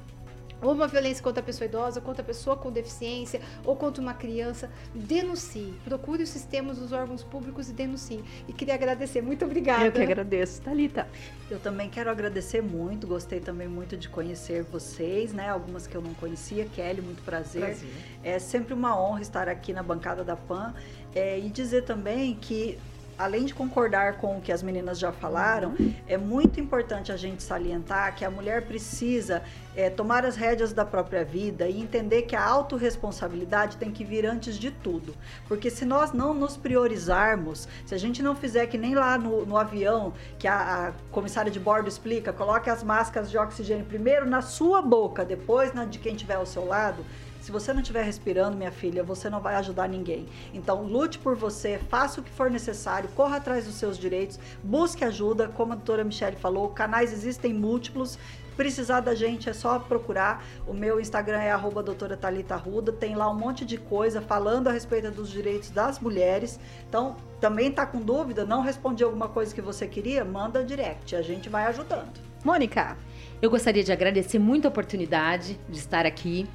[0.61, 4.13] ou uma violência contra a pessoa idosa, contra a pessoa com deficiência, ou contra uma
[4.13, 5.73] criança, denuncie.
[5.85, 8.23] Procure os sistemas dos órgãos públicos e denuncie.
[8.47, 9.21] E queria agradecer.
[9.21, 9.85] Muito obrigada.
[9.85, 10.61] Eu que agradeço.
[10.61, 11.07] Thalita.
[11.49, 15.49] Eu também quero agradecer muito, gostei também muito de conhecer vocês, né?
[15.49, 16.65] Algumas que eu não conhecia.
[16.65, 17.61] Kelly, muito prazer.
[17.61, 17.89] prazer.
[18.23, 20.73] É sempre uma honra estar aqui na bancada da PAN.
[21.15, 22.77] É, e dizer também que
[23.19, 25.75] além de concordar com o que as meninas já falaram,
[26.07, 29.43] é muito importante a gente salientar que a mulher precisa
[29.75, 34.25] é, tomar as rédeas da própria vida e entender que a autorresponsabilidade tem que vir
[34.25, 35.13] antes de tudo.
[35.49, 39.45] Porque se nós não nos priorizarmos, se a gente não fizer que nem lá no,
[39.45, 44.25] no avião, que a, a, comissária de bordo explica, coloque as máscaras de oxigênio primeiro
[44.25, 47.03] na sua boca, depois na de quem estiver ao seu lado,
[47.49, 50.27] se você não estiver respirando, minha filha, você não vai ajudar ninguém.
[50.53, 55.03] Então, lute por você, faça o que for necessário, corra atrás dos seus direitos, busque
[55.03, 55.47] ajuda.
[55.47, 58.19] Como a doutora Michelle falou, canais existem múltiplos
[58.55, 60.45] precisar da gente é só procurar.
[60.67, 62.91] O meu Instagram é doutora Thalita Ruda.
[62.91, 66.59] Tem lá um monte de coisa falando a respeito dos direitos das mulheres.
[66.87, 70.25] Então, também tá com dúvida, não respondi alguma coisa que você queria?
[70.25, 72.19] Manda direct, a gente vai ajudando.
[72.43, 72.97] Mônica.
[73.41, 76.45] Eu gostaria de agradecer muito a oportunidade de estar aqui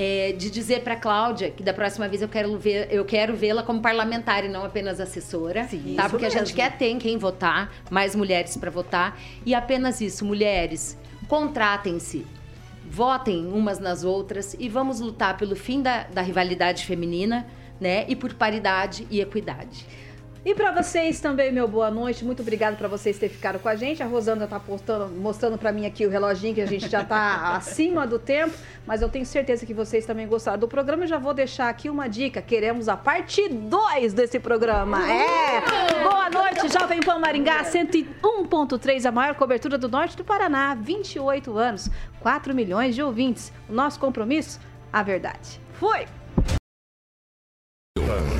[0.00, 3.64] é, de dizer para Cláudia que da próxima vez eu quero ver, eu quero vê-la
[3.64, 6.08] como parlamentar e não apenas assessora, Sim, tá?
[6.08, 6.40] Porque mesmo.
[6.40, 10.96] a gente quer ter em quem votar, mais mulheres para votar e apenas isso, mulheres,
[11.26, 12.24] contratem-se,
[12.88, 17.44] votem umas nas outras e vamos lutar pelo fim da, da rivalidade feminina,
[17.80, 18.04] né?
[18.06, 19.84] E por paridade e equidade.
[20.44, 22.24] E para vocês também, meu boa noite.
[22.24, 24.02] Muito obrigado para vocês terem ficado com a gente.
[24.02, 27.56] A Rosana tá postando, mostrando para mim aqui o reloginho que a gente já tá
[27.58, 28.54] acima do tempo,
[28.86, 31.04] mas eu tenho certeza que vocês também gostaram do programa.
[31.04, 32.40] Eu já vou deixar aqui uma dica.
[32.40, 35.00] Queremos a parte 2 desse programa.
[35.10, 35.60] É!
[36.02, 41.90] Boa noite, Jovem Pan Maringá 101.3, a maior cobertura do norte do Paraná, 28 anos,
[42.20, 43.52] 4 milhões de ouvintes.
[43.68, 44.60] O nosso compromisso,
[44.92, 45.60] a verdade.
[45.74, 46.06] Fui!